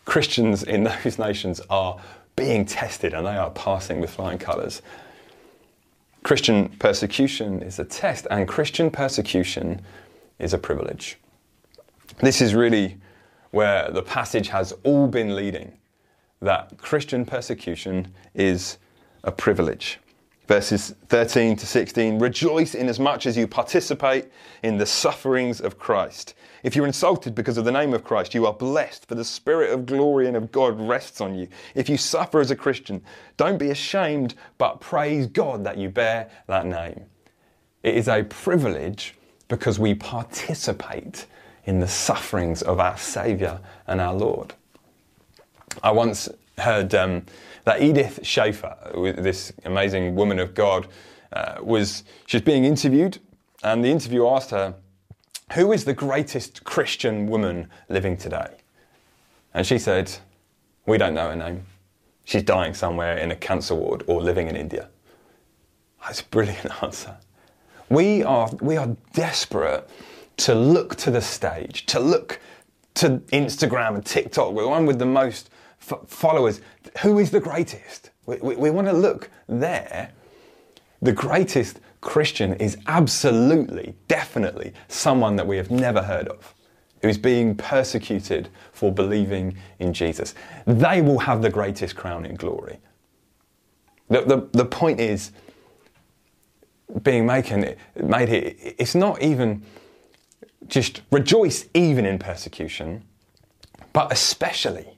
Christians 0.04 0.64
in 0.64 0.84
those 1.04 1.18
nations 1.18 1.62
are 1.70 1.98
being 2.36 2.66
tested 2.66 3.14
and 3.14 3.26
they 3.26 3.38
are 3.38 3.52
passing 3.52 4.02
with 4.02 4.10
flying 4.10 4.38
colours. 4.38 4.82
Christian 6.24 6.68
persecution 6.68 7.62
is 7.62 7.80
a 7.80 7.86
test, 7.86 8.28
and 8.30 8.48
Christian 8.48 8.92
persecution 8.92 9.82
is 10.40 10.54
a 10.54 10.58
privilege. 10.58 11.18
This 12.18 12.42
is 12.42 12.54
really 12.54 12.98
where 13.52 13.90
the 13.92 14.02
passage 14.02 14.50
has 14.50 14.74
all 14.84 15.08
been 15.08 15.36
leading 15.36 15.72
that 16.42 16.78
Christian 16.78 17.26
persecution 17.26 18.14
is 18.34 18.78
a 19.24 19.32
privilege 19.32 20.00
verses 20.48 20.96
13 21.08 21.56
to 21.58 21.66
16 21.66 22.20
Rejoice 22.20 22.76
in 22.76 22.88
as 22.88 23.00
much 23.00 23.26
as 23.26 23.38
you 23.38 23.48
participate 23.48 24.32
in 24.64 24.78
the 24.78 24.86
sufferings 24.86 25.62
of 25.62 25.78
Christ. 25.80 26.36
If 26.64 26.76
you're 26.76 26.88
insulted 26.88 27.36
because 27.36 27.58
of 27.58 27.66
the 27.66 27.72
name 27.72 27.94
of 27.94 28.04
Christ, 28.04 28.34
you 28.34 28.46
are 28.46 28.54
blessed, 28.54 29.08
for 29.08 29.16
the 29.16 29.24
Spirit 29.24 29.72
of 29.72 29.86
glory 29.86 30.28
and 30.28 30.36
of 30.36 30.52
God 30.52 30.80
rests 30.80 31.22
on 31.22 31.36
you. 31.36 31.48
If 31.76 31.90
you 31.90 31.98
suffer 31.98 32.40
as 32.40 32.52
a 32.52 32.56
Christian, 32.56 33.04
don't 33.38 33.58
be 33.58 33.70
ashamed, 33.70 34.36
but 34.58 34.80
praise 34.80 35.28
God 35.28 35.64
that 35.64 35.78
you 35.78 35.90
bear 35.90 36.30
that 36.48 36.66
name. 36.66 37.06
It 37.84 37.96
is 37.96 38.08
a 38.08 38.24
privilege 38.24 39.14
because 39.48 39.78
we 39.78 39.94
participate 39.94 41.28
in 41.66 41.80
the 41.80 41.88
sufferings 41.88 42.62
of 42.64 42.80
our 42.80 42.98
Saviour 42.98 43.60
and 43.86 44.02
our 44.02 44.14
Lord. 44.14 44.54
I 45.84 45.92
once 45.92 46.30
heard 46.58 46.94
um, 46.96 47.24
that 47.66 47.82
Edith 47.82 48.20
Schaeffer, 48.24 48.76
this 49.18 49.52
amazing 49.66 50.16
woman 50.16 50.40
of 50.40 50.54
God, 50.54 50.88
uh, 51.34 51.56
was 51.62 52.04
she's 52.26 52.42
being 52.42 52.66
interviewed, 52.66 53.20
and 53.64 53.84
the 53.84 53.90
interviewer 53.90 54.36
asked 54.36 54.52
her, 54.52 54.76
"Who 55.54 55.72
is 55.72 55.86
the 55.86 55.94
greatest 55.94 56.64
Christian 56.64 57.28
woman 57.28 57.70
living 57.90 58.18
today?" 58.18 58.58
And 59.54 59.66
she 59.66 59.78
said, 59.78 60.12
"We 60.86 60.98
don't 60.98 61.14
know 61.14 61.30
her 61.30 61.36
name. 61.36 61.66
She's 62.24 62.44
dying 62.44 62.74
somewhere 62.74 63.18
in 63.18 63.32
a 63.32 63.36
cancer 63.36 63.76
ward 63.76 64.04
or 64.08 64.22
living 64.22 64.48
in 64.48 64.56
India." 64.56 64.90
That's 66.02 66.22
a 66.22 66.26
brilliant 66.26 66.72
answer. 66.84 67.18
We 67.90 68.24
are 68.24 68.50
we 68.62 68.78
are 68.78 68.96
desperate 69.14 69.90
to 70.38 70.56
look 70.56 70.96
to 70.98 71.12
the 71.12 71.22
stage, 71.22 71.86
to 71.88 72.00
look 72.00 72.40
to 72.96 73.20
Instagram 73.32 73.96
and 73.96 74.06
TikTok, 74.06 74.56
the 74.56 74.68
one 74.68 74.86
with 74.86 75.00
the 75.00 75.06
most 75.06 75.50
followers. 76.08 76.62
Who 77.02 77.20
is 77.20 77.32
the 77.32 77.40
greatest? 77.40 78.12
We, 78.26 78.38
we, 78.38 78.56
we 78.56 78.70
want 78.70 78.88
to 78.88 78.94
look 78.94 79.30
there. 79.48 80.12
The 81.02 81.12
greatest 81.12 81.80
Christian 82.02 82.54
is 82.56 82.78
absolutely, 82.88 83.96
definitely 84.08 84.74
someone 84.88 85.36
that 85.36 85.48
we 85.48 85.58
have 85.58 85.72
never 85.72 86.02
heard 86.02 86.28
of, 86.28 86.54
who 87.02 87.08
is 87.08 87.18
being 87.18 87.56
persecuted 87.56 88.50
for 88.72 88.92
believing 88.92 89.58
in 89.80 89.94
Jesus. 89.94 90.36
They 90.66 91.02
will 91.02 91.20
have 91.20 91.42
the 91.42 91.50
greatest 91.50 91.96
crown 91.96 92.26
in 92.26 92.36
glory. 92.36 92.80
The, 94.10 94.22
the, 94.22 94.50
the 94.52 94.66
point 94.66 95.00
is, 95.00 95.32
being 97.02 97.26
made, 97.26 97.78
made 97.96 98.30
here, 98.30 98.54
it's 98.78 98.96
not 98.96 99.22
even 99.22 99.64
just 100.68 101.02
rejoice 101.12 101.68
even 101.74 102.06
in 102.06 102.20
persecution, 102.20 103.04
but 103.94 104.12
especially 104.12 104.95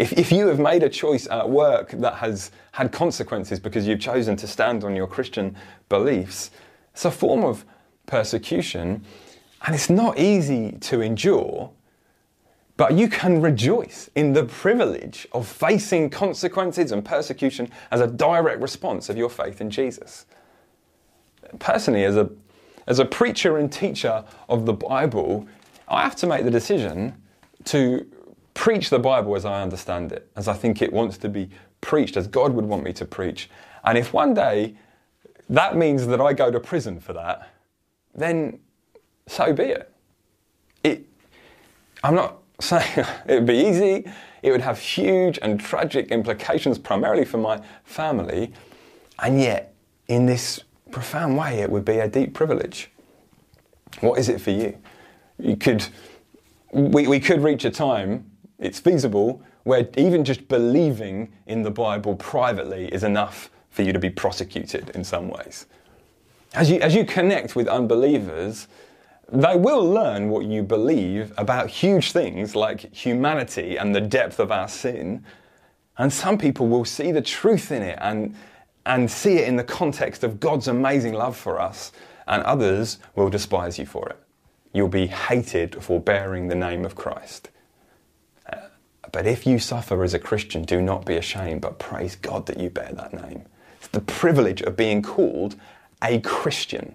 if, 0.00 0.14
if 0.14 0.32
you 0.32 0.46
have 0.46 0.58
made 0.58 0.82
a 0.82 0.88
choice 0.88 1.28
at 1.28 1.50
work 1.50 1.90
that 1.90 2.14
has 2.14 2.50
had 2.72 2.90
consequences 2.90 3.60
because 3.60 3.86
you've 3.86 4.00
chosen 4.00 4.34
to 4.36 4.46
stand 4.46 4.82
on 4.82 4.96
your 4.96 5.06
Christian 5.06 5.54
beliefs, 5.90 6.50
it's 6.94 7.04
a 7.04 7.10
form 7.10 7.44
of 7.44 7.66
persecution 8.06 9.04
and 9.66 9.74
it's 9.74 9.90
not 9.90 10.18
easy 10.18 10.72
to 10.80 11.02
endure. 11.02 11.70
But 12.78 12.94
you 12.94 13.08
can 13.08 13.42
rejoice 13.42 14.08
in 14.14 14.32
the 14.32 14.44
privilege 14.44 15.28
of 15.32 15.46
facing 15.46 16.08
consequences 16.08 16.92
and 16.92 17.04
persecution 17.04 17.70
as 17.90 18.00
a 18.00 18.06
direct 18.06 18.62
response 18.62 19.10
of 19.10 19.18
your 19.18 19.28
faith 19.28 19.60
in 19.60 19.68
Jesus. 19.68 20.24
Personally, 21.58 22.04
as 22.04 22.16
a, 22.16 22.30
as 22.86 23.00
a 23.00 23.04
preacher 23.04 23.58
and 23.58 23.70
teacher 23.70 24.24
of 24.48 24.64
the 24.64 24.72
Bible, 24.72 25.46
I 25.88 26.00
have 26.00 26.16
to 26.16 26.26
make 26.26 26.44
the 26.44 26.50
decision 26.50 27.20
to 27.64 28.09
preach 28.54 28.90
the 28.90 28.98
Bible 28.98 29.36
as 29.36 29.44
I 29.44 29.62
understand 29.62 30.12
it, 30.12 30.30
as 30.36 30.48
I 30.48 30.54
think 30.54 30.82
it 30.82 30.92
wants 30.92 31.18
to 31.18 31.28
be 31.28 31.50
preached, 31.80 32.16
as 32.16 32.26
God 32.26 32.52
would 32.52 32.64
want 32.64 32.82
me 32.82 32.92
to 32.94 33.04
preach. 33.04 33.50
And 33.84 33.96
if 33.96 34.12
one 34.12 34.34
day 34.34 34.74
that 35.48 35.76
means 35.76 36.06
that 36.06 36.20
I 36.20 36.32
go 36.32 36.50
to 36.50 36.60
prison 36.60 37.00
for 37.00 37.12
that, 37.14 37.50
then 38.14 38.60
so 39.26 39.52
be 39.52 39.64
it. 39.64 39.92
It 40.84 41.06
I'm 42.02 42.14
not 42.14 42.38
saying 42.60 43.06
it 43.26 43.34
would 43.34 43.46
be 43.46 43.66
easy. 43.68 44.10
It 44.42 44.52
would 44.52 44.60
have 44.60 44.78
huge 44.78 45.38
and 45.42 45.60
tragic 45.60 46.08
implications, 46.08 46.78
primarily 46.78 47.24
for 47.24 47.38
my 47.38 47.60
family. 47.84 48.52
And 49.18 49.40
yet, 49.40 49.74
in 50.08 50.26
this 50.26 50.60
profound 50.90 51.36
way, 51.36 51.60
it 51.60 51.70
would 51.70 51.84
be 51.84 51.98
a 51.98 52.08
deep 52.08 52.32
privilege. 52.32 52.90
What 54.00 54.18
is 54.18 54.28
it 54.28 54.40
for 54.40 54.50
you? 54.50 54.78
You 55.38 55.56
could, 55.56 55.86
we, 56.72 57.06
we 57.06 57.20
could 57.20 57.42
reach 57.42 57.64
a 57.64 57.70
time, 57.70 58.29
it's 58.60 58.78
feasible, 58.78 59.42
where 59.64 59.88
even 59.96 60.24
just 60.24 60.46
believing 60.48 61.32
in 61.46 61.62
the 61.62 61.70
Bible 61.70 62.14
privately 62.14 62.86
is 62.86 63.02
enough 63.02 63.50
for 63.70 63.82
you 63.82 63.92
to 63.92 63.98
be 63.98 64.10
prosecuted 64.10 64.90
in 64.90 65.02
some 65.02 65.28
ways. 65.28 65.66
As 66.54 66.70
you, 66.70 66.80
as 66.80 66.94
you 66.94 67.04
connect 67.04 67.56
with 67.56 67.68
unbelievers, 67.68 68.68
they 69.32 69.56
will 69.56 69.84
learn 69.84 70.28
what 70.28 70.44
you 70.44 70.62
believe 70.62 71.32
about 71.38 71.70
huge 71.70 72.12
things 72.12 72.56
like 72.56 72.92
humanity 72.92 73.76
and 73.76 73.94
the 73.94 74.00
depth 74.00 74.40
of 74.40 74.50
our 74.50 74.68
sin. 74.68 75.24
And 75.98 76.12
some 76.12 76.36
people 76.36 76.66
will 76.68 76.84
see 76.84 77.12
the 77.12 77.22
truth 77.22 77.70
in 77.70 77.82
it 77.82 77.98
and, 78.02 78.34
and 78.86 79.10
see 79.10 79.34
it 79.34 79.46
in 79.46 79.56
the 79.56 79.64
context 79.64 80.24
of 80.24 80.40
God's 80.40 80.66
amazing 80.66 81.14
love 81.14 81.36
for 81.36 81.60
us, 81.60 81.92
and 82.26 82.42
others 82.42 82.98
will 83.14 83.30
despise 83.30 83.78
you 83.78 83.86
for 83.86 84.08
it. 84.08 84.18
You'll 84.72 84.88
be 84.88 85.06
hated 85.06 85.82
for 85.82 86.00
bearing 86.00 86.48
the 86.48 86.54
name 86.54 86.84
of 86.84 86.94
Christ. 86.94 87.50
But 89.12 89.26
if 89.26 89.46
you 89.46 89.58
suffer 89.58 90.02
as 90.04 90.14
a 90.14 90.18
Christian, 90.18 90.62
do 90.62 90.80
not 90.80 91.04
be 91.04 91.16
ashamed, 91.16 91.60
but 91.62 91.78
praise 91.78 92.16
God 92.16 92.46
that 92.46 92.58
you 92.58 92.70
bear 92.70 92.92
that 92.92 93.12
name. 93.12 93.44
It's 93.76 93.88
the 93.88 94.00
privilege 94.00 94.62
of 94.62 94.76
being 94.76 95.02
called 95.02 95.56
a 96.02 96.20
Christian. 96.20 96.94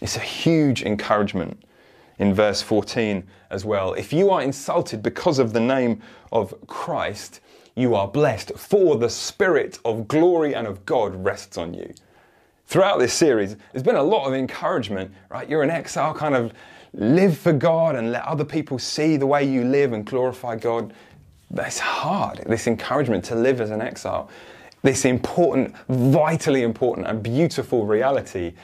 It's 0.00 0.16
a 0.16 0.20
huge 0.20 0.82
encouragement 0.82 1.62
in 2.18 2.34
verse 2.34 2.62
14 2.62 3.24
as 3.50 3.64
well. 3.64 3.94
If 3.94 4.12
you 4.12 4.30
are 4.30 4.42
insulted 4.42 5.02
because 5.02 5.38
of 5.38 5.52
the 5.52 5.60
name 5.60 6.00
of 6.32 6.54
Christ, 6.66 7.40
you 7.74 7.94
are 7.94 8.06
blessed, 8.06 8.52
for 8.56 8.96
the 8.96 9.08
Spirit 9.08 9.78
of 9.84 10.06
glory 10.06 10.54
and 10.54 10.66
of 10.66 10.84
God 10.84 11.24
rests 11.24 11.56
on 11.56 11.74
you. 11.74 11.94
Throughout 12.66 12.98
this 12.98 13.12
series, 13.14 13.56
there's 13.72 13.82
been 13.82 13.96
a 13.96 14.02
lot 14.02 14.26
of 14.26 14.34
encouragement, 14.34 15.12
right? 15.28 15.48
You're 15.48 15.62
an 15.62 15.70
exile, 15.70 16.14
kind 16.14 16.34
of 16.34 16.52
live 16.92 17.38
for 17.38 17.52
God 17.52 17.96
and 17.96 18.12
let 18.12 18.24
other 18.24 18.44
people 18.44 18.78
see 18.78 19.16
the 19.16 19.26
way 19.26 19.44
you 19.44 19.64
live 19.64 19.92
and 19.92 20.04
glorify 20.04 20.56
God. 20.56 20.92
that's 21.50 21.78
hard, 21.78 22.44
this 22.46 22.66
encouragement 22.66 23.24
to 23.24 23.34
live 23.34 23.60
as 23.60 23.70
an 23.70 23.80
exile. 23.80 24.30
This 24.82 25.04
important, 25.04 25.74
vitally 25.88 26.62
important, 26.62 27.06
and 27.06 27.22
beautiful 27.22 27.86
reality 27.86 28.54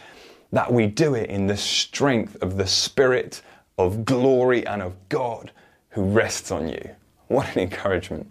that 0.53 0.73
we 0.73 0.87
do 0.87 1.15
it 1.15 1.29
in 1.29 1.47
the 1.47 1.57
strength 1.57 2.41
of 2.43 2.57
the 2.57 2.67
Spirit 2.67 3.43
of 3.77 4.05
glory 4.05 4.67
and 4.67 4.81
of 4.83 4.95
God 5.09 5.51
who 5.91 6.03
rests 6.03 6.51
on 6.51 6.69
you. 6.69 6.91
What 7.29 7.55
an 7.55 7.63
encouragement. 7.63 8.31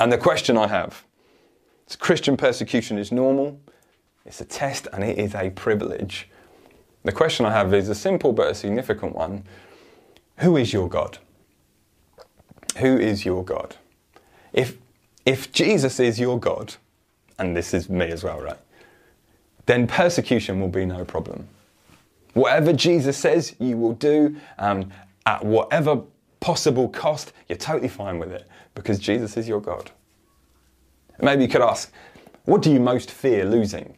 And 0.00 0.10
the 0.10 0.18
question 0.18 0.56
I 0.56 0.66
have 0.66 1.04
is 1.88 1.96
Christian 1.96 2.36
persecution 2.36 2.98
is 2.98 3.12
normal, 3.12 3.60
it's 4.24 4.40
a 4.40 4.44
test, 4.44 4.88
and 4.92 5.04
it 5.04 5.18
is 5.18 5.34
a 5.34 5.50
privilege. 5.50 6.28
The 7.04 7.12
question 7.12 7.46
I 7.46 7.52
have 7.52 7.72
is 7.74 7.88
a 7.88 7.94
simple 7.94 8.32
but 8.32 8.50
a 8.50 8.54
significant 8.54 9.14
one 9.14 9.44
Who 10.38 10.56
is 10.56 10.72
your 10.72 10.88
God? 10.88 11.18
Who 12.78 12.98
is 12.98 13.24
your 13.24 13.44
God? 13.44 13.76
If, 14.52 14.76
if 15.24 15.52
Jesus 15.52 16.00
is 16.00 16.18
your 16.18 16.38
God, 16.40 16.74
and 17.38 17.56
this 17.56 17.72
is 17.72 17.88
me 17.88 18.10
as 18.10 18.24
well, 18.24 18.40
right? 18.40 18.58
then 19.66 19.86
persecution 19.86 20.60
will 20.60 20.68
be 20.68 20.84
no 20.84 21.04
problem. 21.04 21.48
Whatever 22.34 22.72
Jesus 22.72 23.16
says 23.16 23.54
you 23.58 23.76
will 23.76 23.94
do, 23.94 24.36
um, 24.58 24.90
at 25.26 25.44
whatever 25.44 26.02
possible 26.40 26.88
cost, 26.88 27.32
you're 27.48 27.56
totally 27.56 27.88
fine 27.88 28.18
with 28.18 28.32
it 28.32 28.46
because 28.74 28.98
Jesus 28.98 29.36
is 29.36 29.48
your 29.48 29.60
God. 29.60 29.90
Maybe 31.20 31.42
you 31.42 31.48
could 31.48 31.62
ask, 31.62 31.92
what 32.44 32.60
do 32.60 32.70
you 32.70 32.80
most 32.80 33.10
fear 33.10 33.44
losing? 33.44 33.96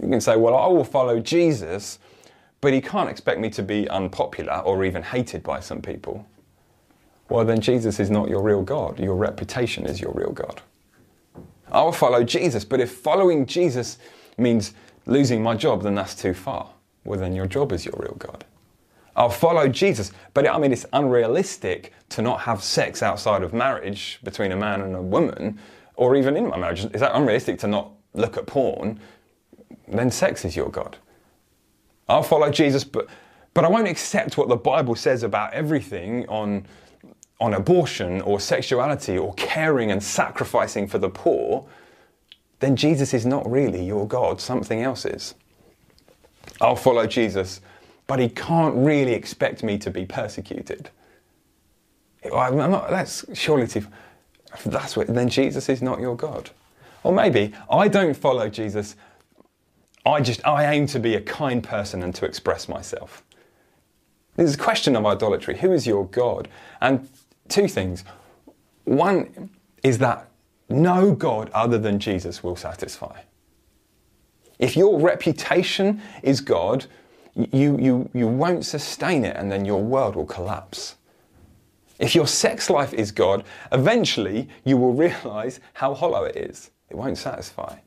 You 0.00 0.08
can 0.08 0.20
say, 0.20 0.36
well, 0.36 0.56
I 0.56 0.66
will 0.66 0.84
follow 0.84 1.20
Jesus, 1.20 1.98
but 2.60 2.72
he 2.72 2.80
can't 2.80 3.08
expect 3.08 3.40
me 3.40 3.50
to 3.50 3.62
be 3.62 3.88
unpopular 3.88 4.58
or 4.58 4.84
even 4.84 5.02
hated 5.02 5.42
by 5.42 5.60
some 5.60 5.80
people. 5.80 6.26
Well, 7.28 7.44
then 7.44 7.60
Jesus 7.60 7.98
is 7.98 8.10
not 8.10 8.28
your 8.28 8.42
real 8.42 8.62
God. 8.62 9.00
Your 9.00 9.16
reputation 9.16 9.86
is 9.86 10.00
your 10.00 10.12
real 10.12 10.32
God. 10.32 10.62
I 11.72 11.82
will 11.82 11.92
follow 11.92 12.22
Jesus, 12.22 12.64
but 12.64 12.80
if 12.80 12.92
following 12.92 13.46
Jesus 13.46 13.98
means 14.38 14.74
losing 15.06 15.42
my 15.42 15.54
job, 15.54 15.82
then 15.82 15.94
that's 15.94 16.14
too 16.14 16.34
far. 16.34 16.70
Well, 17.04 17.18
then 17.18 17.34
your 17.34 17.46
job 17.46 17.72
is 17.72 17.84
your 17.84 17.94
real 17.98 18.16
God. 18.18 18.44
I'll 19.16 19.30
follow 19.30 19.66
Jesus, 19.66 20.12
but 20.34 20.46
I 20.48 20.58
mean, 20.58 20.72
it's 20.72 20.86
unrealistic 20.92 21.92
to 22.10 22.22
not 22.22 22.40
have 22.40 22.62
sex 22.62 23.02
outside 23.02 23.42
of 23.42 23.54
marriage 23.54 24.20
between 24.22 24.52
a 24.52 24.56
man 24.56 24.82
and 24.82 24.94
a 24.94 25.00
woman, 25.00 25.58
or 25.94 26.16
even 26.16 26.36
in 26.36 26.48
my 26.48 26.58
marriage. 26.58 26.84
Is 26.84 27.00
that 27.00 27.16
unrealistic 27.16 27.58
to 27.60 27.66
not 27.66 27.92
look 28.12 28.36
at 28.36 28.46
porn? 28.46 29.00
Then 29.88 30.10
sex 30.10 30.44
is 30.44 30.56
your 30.56 30.70
God. 30.70 30.96
I'll 32.08 32.22
follow 32.22 32.50
Jesus, 32.50 32.84
but, 32.84 33.06
but 33.54 33.64
I 33.64 33.68
won't 33.68 33.88
accept 33.88 34.36
what 34.36 34.48
the 34.48 34.56
Bible 34.56 34.94
says 34.94 35.22
about 35.22 35.52
everything 35.52 36.28
on, 36.28 36.66
on 37.40 37.54
abortion 37.54 38.20
or 38.20 38.40
sexuality 38.40 39.18
or 39.18 39.34
caring 39.34 39.90
and 39.90 40.02
sacrificing 40.02 40.86
for 40.86 40.98
the 40.98 41.10
poor 41.10 41.66
then 42.60 42.76
Jesus 42.76 43.12
is 43.12 43.26
not 43.26 43.48
really 43.50 43.84
your 43.84 44.06
God, 44.06 44.40
something 44.40 44.82
else 44.82 45.04
is. 45.04 45.34
I'll 46.60 46.76
follow 46.76 47.06
Jesus, 47.06 47.60
but 48.06 48.18
he 48.18 48.28
can't 48.28 48.74
really 48.76 49.12
expect 49.12 49.62
me 49.62 49.76
to 49.78 49.90
be 49.90 50.06
persecuted. 50.06 50.90
Not, 52.24 52.90
that's 52.90 53.24
surely 53.34 53.66
to, 53.68 53.86
that's 54.64 54.96
what, 54.96 55.08
then 55.08 55.28
Jesus 55.28 55.68
is 55.68 55.82
not 55.82 56.00
your 56.00 56.16
God. 56.16 56.50
Or 57.02 57.12
maybe 57.12 57.52
I 57.70 57.88
don't 57.88 58.16
follow 58.16 58.48
Jesus. 58.48 58.96
I 60.06 60.20
just 60.20 60.46
I 60.46 60.72
aim 60.72 60.86
to 60.88 61.00
be 61.00 61.16
a 61.16 61.20
kind 61.20 61.62
person 61.62 62.02
and 62.02 62.14
to 62.14 62.24
express 62.24 62.68
myself. 62.68 63.24
This 64.36 64.50
is 64.50 64.54
a 64.54 64.58
question 64.58 64.94
of 64.94 65.04
idolatry. 65.04 65.58
Who 65.58 65.72
is 65.72 65.86
your 65.86 66.06
God? 66.06 66.48
And 66.80 67.08
two 67.48 67.66
things. 67.66 68.04
One 68.84 69.50
is 69.82 69.98
that 69.98 70.28
no 70.68 71.12
God 71.12 71.50
other 71.52 71.78
than 71.78 71.98
Jesus 71.98 72.42
will 72.42 72.56
satisfy. 72.56 73.20
If 74.58 74.76
your 74.76 75.00
reputation 75.00 76.00
is 76.22 76.40
God, 76.40 76.86
you, 77.34 77.78
you, 77.78 78.10
you 78.14 78.28
won't 78.28 78.64
sustain 78.64 79.24
it 79.24 79.36
and 79.36 79.50
then 79.50 79.64
your 79.64 79.82
world 79.82 80.16
will 80.16 80.26
collapse. 80.26 80.96
If 81.98 82.14
your 82.14 82.26
sex 82.26 82.70
life 82.70 82.92
is 82.94 83.10
God, 83.10 83.44
eventually 83.72 84.48
you 84.64 84.76
will 84.76 84.92
realize 85.04 85.60
how 85.74 85.94
hollow 85.94 86.24
it 86.24 86.36
is. 86.36 86.70
It 86.90 86.96
won't 86.96 87.18
satisfy. 87.18 87.78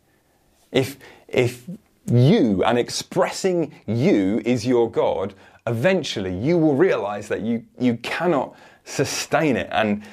If, 0.71 0.97
if 1.27 1.65
you 2.09 2.63
and 2.63 2.77
expressing 2.77 3.73
you 3.87 4.41
is 4.45 4.65
your 4.65 4.89
God, 4.89 5.33
eventually 5.67 6.35
you 6.35 6.57
will 6.57 6.75
realize 6.75 7.27
that 7.27 7.41
you, 7.41 7.63
you 7.79 7.97
cannot 7.97 8.55
sustain 8.83 9.55
it. 9.55 9.69
And, 9.71 10.03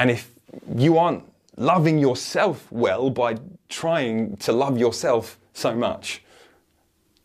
and 0.00 0.10
if 0.10 0.30
you 0.76 0.98
aren't 0.98 1.24
loving 1.56 1.98
yourself 1.98 2.70
well 2.70 3.10
by 3.10 3.36
trying 3.68 4.36
to 4.38 4.52
love 4.52 4.78
yourself 4.78 5.38
so 5.52 5.74
much. 5.74 6.22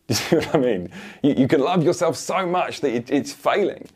You 0.06 0.14
see 0.16 0.36
what 0.36 0.54
I 0.54 0.58
mean? 0.58 0.90
You, 1.22 1.32
you 1.32 1.48
can 1.48 1.62
love 1.62 1.82
yourself 1.82 2.16
so 2.16 2.46
much 2.46 2.82
that 2.82 2.94
it, 2.94 3.10
it's 3.10 3.32
failing. 3.32 3.88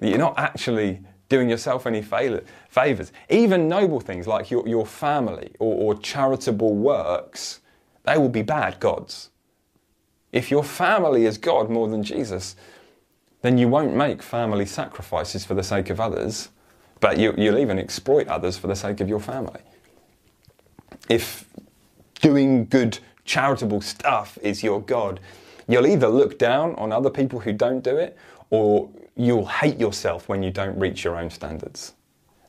You're 0.00 0.16
not 0.16 0.38
actually 0.38 1.00
doing 1.28 1.50
yourself 1.50 1.86
any 1.86 2.00
favors. 2.00 3.12
Even 3.28 3.68
noble 3.68 4.00
things 4.00 4.26
like 4.26 4.50
your, 4.50 4.66
your 4.66 4.86
family 4.86 5.50
or, 5.58 5.94
or 5.94 6.00
charitable 6.00 6.74
works, 6.74 7.60
they 8.04 8.18
will 8.18 8.28
be 8.28 8.42
bad 8.42 8.80
gods. 8.80 9.30
If 10.32 10.50
your 10.50 10.64
family 10.64 11.26
is 11.26 11.38
God 11.38 11.70
more 11.70 11.88
than 11.88 12.02
Jesus, 12.02 12.56
then 13.42 13.58
you 13.58 13.68
won't 13.68 13.94
make 13.94 14.22
family 14.22 14.66
sacrifices 14.66 15.44
for 15.44 15.54
the 15.54 15.62
sake 15.62 15.90
of 15.90 16.00
others 16.00 16.48
but 17.00 17.18
you, 17.18 17.34
you'll 17.36 17.58
even 17.58 17.78
exploit 17.78 18.28
others 18.28 18.56
for 18.56 18.66
the 18.66 18.76
sake 18.76 19.00
of 19.00 19.08
your 19.10 19.20
family. 19.20 19.60
If 21.10 21.44
doing 22.22 22.64
good 22.64 22.98
charitable 23.26 23.82
stuff 23.82 24.38
is 24.40 24.62
your 24.62 24.80
God, 24.80 25.20
You'll 25.66 25.86
either 25.86 26.08
look 26.08 26.38
down 26.38 26.74
on 26.76 26.92
other 26.92 27.10
people 27.10 27.40
who 27.40 27.52
don't 27.52 27.82
do 27.82 27.96
it, 27.96 28.16
or 28.50 28.88
you'll 29.16 29.46
hate 29.46 29.78
yourself 29.78 30.28
when 30.28 30.42
you 30.42 30.50
don't 30.50 30.78
reach 30.78 31.04
your 31.04 31.16
own 31.16 31.30
standards. 31.30 31.94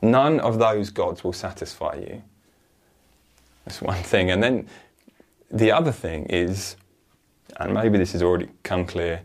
None 0.01 0.39
of 0.39 0.59
those 0.59 0.89
gods 0.89 1.23
will 1.23 1.33
satisfy 1.33 1.95
you. 1.95 2.21
That's 3.65 3.81
one 3.81 4.03
thing. 4.03 4.31
And 4.31 4.43
then 4.43 4.67
the 5.51 5.71
other 5.71 5.91
thing 5.91 6.25
is, 6.25 6.75
and 7.57 7.73
maybe 7.73 7.97
this 7.97 8.11
has 8.13 8.21
already 8.21 8.49
come 8.63 8.85
clear, 8.85 9.21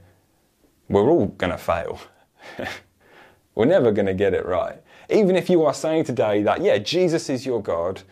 we're 0.88 1.08
all 1.08 1.26
going 1.26 1.52
to 1.52 1.58
fail. 1.58 2.00
we're 3.54 3.64
never 3.66 3.92
going 3.92 4.06
to 4.06 4.14
get 4.14 4.34
it 4.34 4.44
right. 4.46 4.80
Even 5.08 5.36
if 5.36 5.50
you 5.50 5.64
are 5.64 5.74
saying 5.74 6.04
today 6.04 6.42
that, 6.42 6.62
yeah, 6.62 6.78
Jesus 6.78 7.28
is 7.28 7.44
your 7.44 7.62
God, 7.62 8.02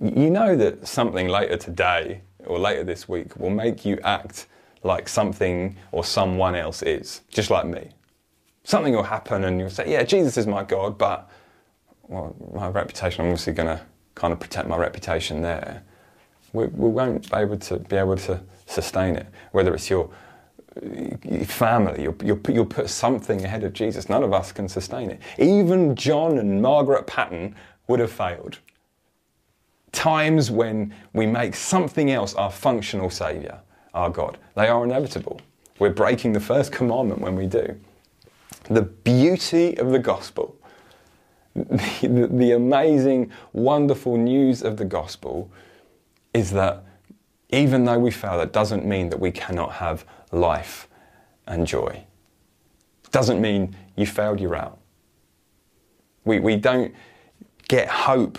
you 0.00 0.30
know 0.30 0.56
that 0.56 0.86
something 0.86 1.28
later 1.28 1.56
today 1.56 2.20
or 2.46 2.58
later 2.58 2.84
this 2.84 3.08
week 3.08 3.36
will 3.36 3.50
make 3.50 3.84
you 3.84 3.98
act 4.04 4.46
like 4.84 5.08
something 5.08 5.76
or 5.90 6.04
someone 6.04 6.54
else 6.54 6.82
is, 6.82 7.22
just 7.28 7.50
like 7.50 7.66
me. 7.66 7.90
Something 8.62 8.94
will 8.94 9.02
happen 9.02 9.44
and 9.44 9.58
you'll 9.58 9.70
say, 9.70 9.90
yeah, 9.90 10.02
Jesus 10.04 10.36
is 10.36 10.46
my 10.46 10.62
God, 10.62 10.98
but 10.98 11.28
well, 12.02 12.34
my 12.54 12.68
reputation, 12.68 13.22
I'm 13.22 13.28
obviously 13.28 13.52
going 13.52 13.68
to 13.68 13.82
kind 14.14 14.32
of 14.32 14.40
protect 14.40 14.68
my 14.68 14.76
reputation 14.76 15.42
there. 15.42 15.82
We, 16.52 16.66
we 16.66 16.88
won't 16.88 17.30
be 17.30 17.36
able 17.36 17.58
to 17.58 17.78
be 17.78 17.96
able 17.96 18.16
to 18.16 18.40
sustain 18.66 19.16
it, 19.16 19.26
whether 19.52 19.74
it's 19.74 19.90
your 19.90 20.10
family, 21.46 22.02
you'll, 22.02 22.38
you'll, 22.48 22.66
put 22.66 22.88
something 22.88 23.44
ahead 23.44 23.64
of 23.64 23.72
Jesus. 23.72 24.08
None 24.08 24.22
of 24.22 24.32
us 24.32 24.52
can 24.52 24.68
sustain 24.68 25.10
it. 25.10 25.20
Even 25.38 25.94
John 25.94 26.38
and 26.38 26.62
Margaret 26.62 27.06
Paton 27.06 27.54
would 27.88 28.00
have 28.00 28.12
failed. 28.12 28.58
Times 29.92 30.50
when 30.50 30.94
we 31.12 31.26
make 31.26 31.54
something 31.54 32.10
else 32.10 32.34
our 32.34 32.50
functional 32.50 33.10
Saviour, 33.10 33.60
our 33.94 34.10
God, 34.10 34.38
they 34.54 34.68
are 34.68 34.84
inevitable. 34.84 35.40
We're 35.78 35.90
breaking 35.90 36.32
the 36.32 36.40
first 36.40 36.70
commandment 36.70 37.20
when 37.20 37.34
we 37.34 37.46
do. 37.46 37.78
The 38.64 38.82
beauty 38.82 39.76
of 39.78 39.90
the 39.90 39.98
gospel, 39.98 40.56
the, 41.54 42.28
the 42.30 42.52
amazing, 42.52 43.32
wonderful 43.52 44.16
news 44.16 44.62
of 44.62 44.76
the 44.76 44.84
gospel 44.84 45.50
is 46.38 46.52
that 46.52 46.84
even 47.50 47.84
though 47.84 47.98
we 47.98 48.10
fail, 48.10 48.38
that 48.38 48.52
doesn't 48.52 48.84
mean 48.86 49.10
that 49.10 49.18
we 49.18 49.30
cannot 49.30 49.72
have 49.72 50.04
life 50.32 50.88
and 51.46 51.66
joy. 51.66 52.04
It 53.04 53.10
Doesn't 53.10 53.40
mean 53.40 53.76
you 53.96 54.06
failed, 54.06 54.40
you're 54.40 54.54
out. 54.54 54.78
We, 56.24 56.40
we 56.40 56.56
don't 56.56 56.94
get 57.68 57.88
hope 57.88 58.38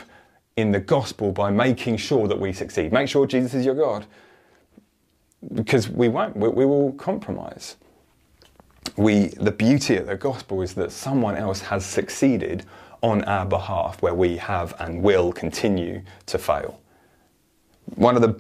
in 0.56 0.72
the 0.72 0.80
gospel 0.80 1.32
by 1.32 1.52
making 1.52 1.98
sure 1.98 2.28
that 2.28 2.40
we 2.40 2.54
succeed. 2.54 2.92
Make 2.94 3.10
sure 3.10 3.26
Jesus 3.26 3.54
is 3.54 3.66
your 3.66 3.76
God. 3.76 4.06
Because 5.54 5.90
we 5.90 6.08
won't, 6.08 6.36
we, 6.36 6.50
we 6.50 6.66
will 6.66 6.94
compromise. 6.94 7.78
We, 8.96 9.28
the 9.28 9.52
beauty 9.52 9.98
of 9.98 10.08
the 10.08 10.18
gospel 10.18 10.62
is 10.62 10.74
that 10.76 10.92
someone 10.92 11.36
else 11.36 11.62
has 11.62 11.86
succeeded 11.86 12.66
on 13.02 13.24
our 13.24 13.46
behalf 13.46 14.02
where 14.02 14.14
we 14.14 14.38
have 14.38 14.76
and 14.80 15.02
will 15.02 15.32
continue 15.32 16.02
to 16.28 16.38
fail. 16.38 16.79
One 17.96 18.16
of 18.16 18.22
the, 18.22 18.40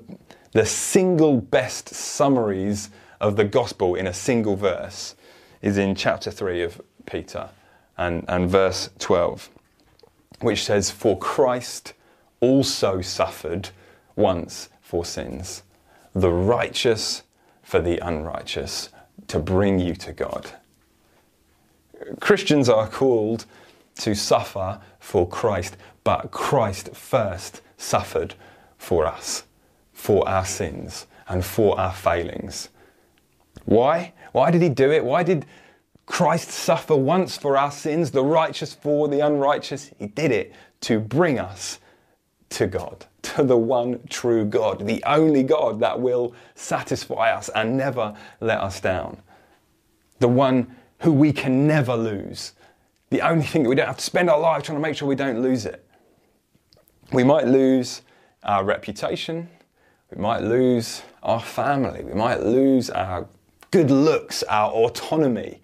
the 0.53 0.65
single 0.65 1.39
best 1.39 1.89
summaries 1.89 2.89
of 3.19 3.35
the 3.35 3.43
gospel 3.43 3.95
in 3.95 4.07
a 4.07 4.13
single 4.13 4.55
verse 4.55 5.15
is 5.61 5.77
in 5.77 5.95
chapter 5.95 6.31
3 6.31 6.63
of 6.63 6.81
Peter 7.05 7.49
and, 7.97 8.23
and 8.27 8.49
verse 8.49 8.89
12, 8.99 9.49
which 10.41 10.63
says, 10.63 10.89
For 10.89 11.17
Christ 11.17 11.93
also 12.39 13.01
suffered 13.01 13.69
once 14.15 14.69
for 14.81 15.03
sins, 15.03 15.63
the 16.13 16.31
righteous 16.31 17.23
for 17.61 17.81
the 17.81 17.99
unrighteous, 17.99 18.89
to 19.27 19.39
bring 19.39 19.79
you 19.79 19.93
to 19.95 20.13
God. 20.13 20.51
Christians 22.19 22.69
are 22.69 22.87
called 22.87 23.45
to 23.99 24.15
suffer 24.15 24.79
for 24.99 25.27
Christ, 25.27 25.75
but 26.03 26.31
Christ 26.31 26.95
first 26.95 27.61
suffered 27.77 28.35
for 28.79 29.05
us, 29.05 29.43
for 29.93 30.27
our 30.27 30.45
sins, 30.45 31.05
and 31.27 31.45
for 31.45 31.79
our 31.79 31.93
failings. 31.93 32.69
Why? 33.65 34.13
Why 34.31 34.49
did 34.49 34.63
he 34.63 34.69
do 34.69 34.91
it? 34.91 35.05
Why 35.05 35.21
did 35.21 35.45
Christ 36.07 36.49
suffer 36.49 36.95
once 36.95 37.37
for 37.37 37.55
our 37.55 37.71
sins, 37.71 38.09
the 38.09 38.23
righteous 38.23 38.73
for 38.73 39.07
the 39.07 39.19
unrighteous? 39.19 39.91
He 39.99 40.07
did 40.07 40.31
it 40.31 40.53
to 40.81 40.99
bring 40.99 41.37
us 41.37 41.79
to 42.49 42.65
God, 42.65 43.05
to 43.21 43.43
the 43.43 43.57
one 43.57 43.99
true 44.09 44.43
God, 44.43 44.87
the 44.87 45.03
only 45.05 45.43
God 45.43 45.79
that 45.81 45.99
will 45.99 46.33
satisfy 46.55 47.31
us 47.31 47.49
and 47.49 47.77
never 47.77 48.15
let 48.39 48.59
us 48.59 48.79
down, 48.79 49.21
the 50.17 50.27
one 50.27 50.75
who 50.99 51.13
we 51.13 51.31
can 51.31 51.67
never 51.67 51.95
lose, 51.95 52.53
the 53.11 53.21
only 53.21 53.45
thing 53.45 53.63
that 53.63 53.69
we 53.69 53.75
don't 53.75 53.87
have 53.87 53.97
to 53.97 54.03
spend 54.03 54.29
our 54.29 54.39
life 54.39 54.63
trying 54.63 54.77
to 54.77 54.81
make 54.81 54.95
sure 54.95 55.07
we 55.07 55.15
don't 55.15 55.41
lose 55.41 55.65
it. 55.65 55.85
We 57.11 57.23
might 57.23 57.47
lose 57.47 58.01
our 58.49 58.63
reputation, 58.63 59.47
we 60.09 60.19
might 60.19 60.41
lose 60.41 61.03
our 61.21 61.39
family, 61.39 62.03
we 62.03 62.13
might 62.13 62.41
lose 62.41 62.89
our 62.89 63.27
good 63.69 63.91
looks, 63.91 64.41
our 64.43 64.71
autonomy. 64.71 65.61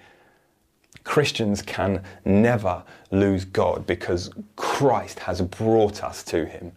Christians 1.04 1.63
can 1.63 2.04
never 2.26 2.84
lose 3.10 3.43
God 3.43 3.88
because 3.88 4.30
Christ 4.56 5.17
has 5.17 5.41
brought 5.41 6.04
us 6.04 6.21
to 6.26 6.45
Him. 6.45 6.74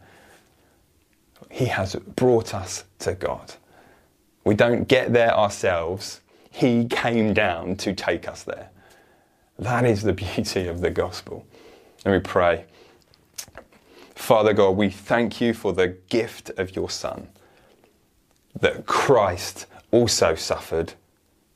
He 1.51 1.67
has 1.67 1.95
brought 1.95 2.55
us 2.55 2.85
to 3.01 3.13
God. 3.13 3.55
We 4.45 4.55
don't 4.55 4.89
get 4.89 5.13
there 5.13 5.37
ourselves, 5.37 6.23
He 6.51 6.87
came 6.87 7.35
down 7.35 7.77
to 7.77 7.95
take 7.95 8.27
us 8.27 8.45
there. 8.45 8.71
That 9.59 9.85
is 9.85 10.03
the 10.03 10.15
beauty 10.15 10.69
of 10.69 10.81
the 10.81 10.91
gospel. 10.91 11.47
Let 12.07 12.13
me 12.13 12.21
pray. 12.21 12.65
Father 14.19 14.53
God, 14.53 14.71
we 14.77 14.91
thank 14.91 15.41
you 15.41 15.55
for 15.55 15.73
the 15.73 15.97
gift 16.09 16.51
of 16.59 16.75
your 16.75 16.91
Son, 16.91 17.29
that 18.61 18.85
Christ 18.85 19.67
also 19.93 20.35
suffered 20.35 20.95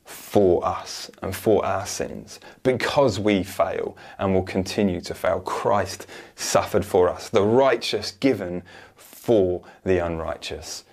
for 0.04 0.64
us 0.64 1.10
and 1.20 1.34
for 1.34 1.66
our 1.66 1.84
sins. 1.84 2.38
Because 2.62 3.18
we 3.18 3.42
fail 3.42 3.96
and 4.18 4.32
will 4.32 4.44
continue 4.44 5.00
to 5.02 5.12
fail, 5.12 5.40
Christ 5.40 6.06
suffered 6.36 6.84
for 6.84 7.10
us, 7.10 7.28
the 7.28 7.42
righteous 7.42 8.12
given 8.12 8.62
for 8.94 9.64
the 9.84 9.98
unrighteous, 9.98 10.84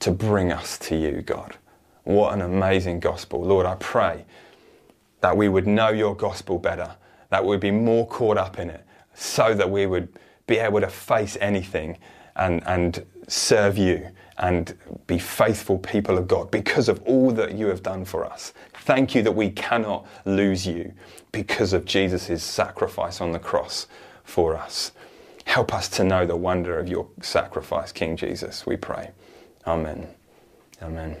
to 0.00 0.10
bring 0.12 0.52
us 0.52 0.78
to 0.78 0.96
you, 0.96 1.22
God. 1.22 1.56
What 2.04 2.34
an 2.34 2.42
amazing 2.42 3.00
gospel. 3.00 3.42
Lord, 3.42 3.64
I 3.64 3.74
pray 3.76 4.26
that 5.22 5.36
we 5.36 5.48
would 5.48 5.66
know 5.66 5.88
your 5.88 6.14
gospel 6.14 6.58
better, 6.58 6.94
that 7.30 7.44
we'd 7.44 7.58
be 7.60 7.70
more 7.70 8.06
caught 8.06 8.36
up 8.36 8.58
in 8.58 8.68
it, 8.68 8.84
so 9.14 9.54
that 9.54 9.68
we 9.68 9.86
would 9.86 10.08
be 10.46 10.58
able 10.58 10.80
to 10.80 10.88
face 10.88 11.36
anything 11.40 11.98
and, 12.36 12.62
and 12.66 13.04
serve 13.28 13.78
you 13.78 14.08
and 14.38 14.76
be 15.06 15.18
faithful 15.18 15.78
people 15.78 16.18
of 16.18 16.26
God 16.26 16.50
because 16.50 16.88
of 16.88 17.00
all 17.02 17.30
that 17.32 17.54
you 17.54 17.66
have 17.66 17.82
done 17.82 18.04
for 18.04 18.24
us. 18.24 18.52
Thank 18.74 19.14
you 19.14 19.22
that 19.22 19.32
we 19.32 19.50
cannot 19.50 20.06
lose 20.24 20.66
you 20.66 20.92
because 21.32 21.72
of 21.72 21.84
Jesus' 21.84 22.42
sacrifice 22.42 23.20
on 23.20 23.32
the 23.32 23.38
cross 23.38 23.86
for 24.24 24.56
us. 24.56 24.92
Help 25.46 25.72
us 25.72 25.88
to 25.90 26.04
know 26.04 26.26
the 26.26 26.36
wonder 26.36 26.78
of 26.78 26.88
your 26.88 27.06
sacrifice, 27.20 27.92
King 27.92 28.16
Jesus, 28.16 28.66
we 28.66 28.76
pray. 28.76 29.10
Amen. 29.66 30.08
Amen. 30.82 31.16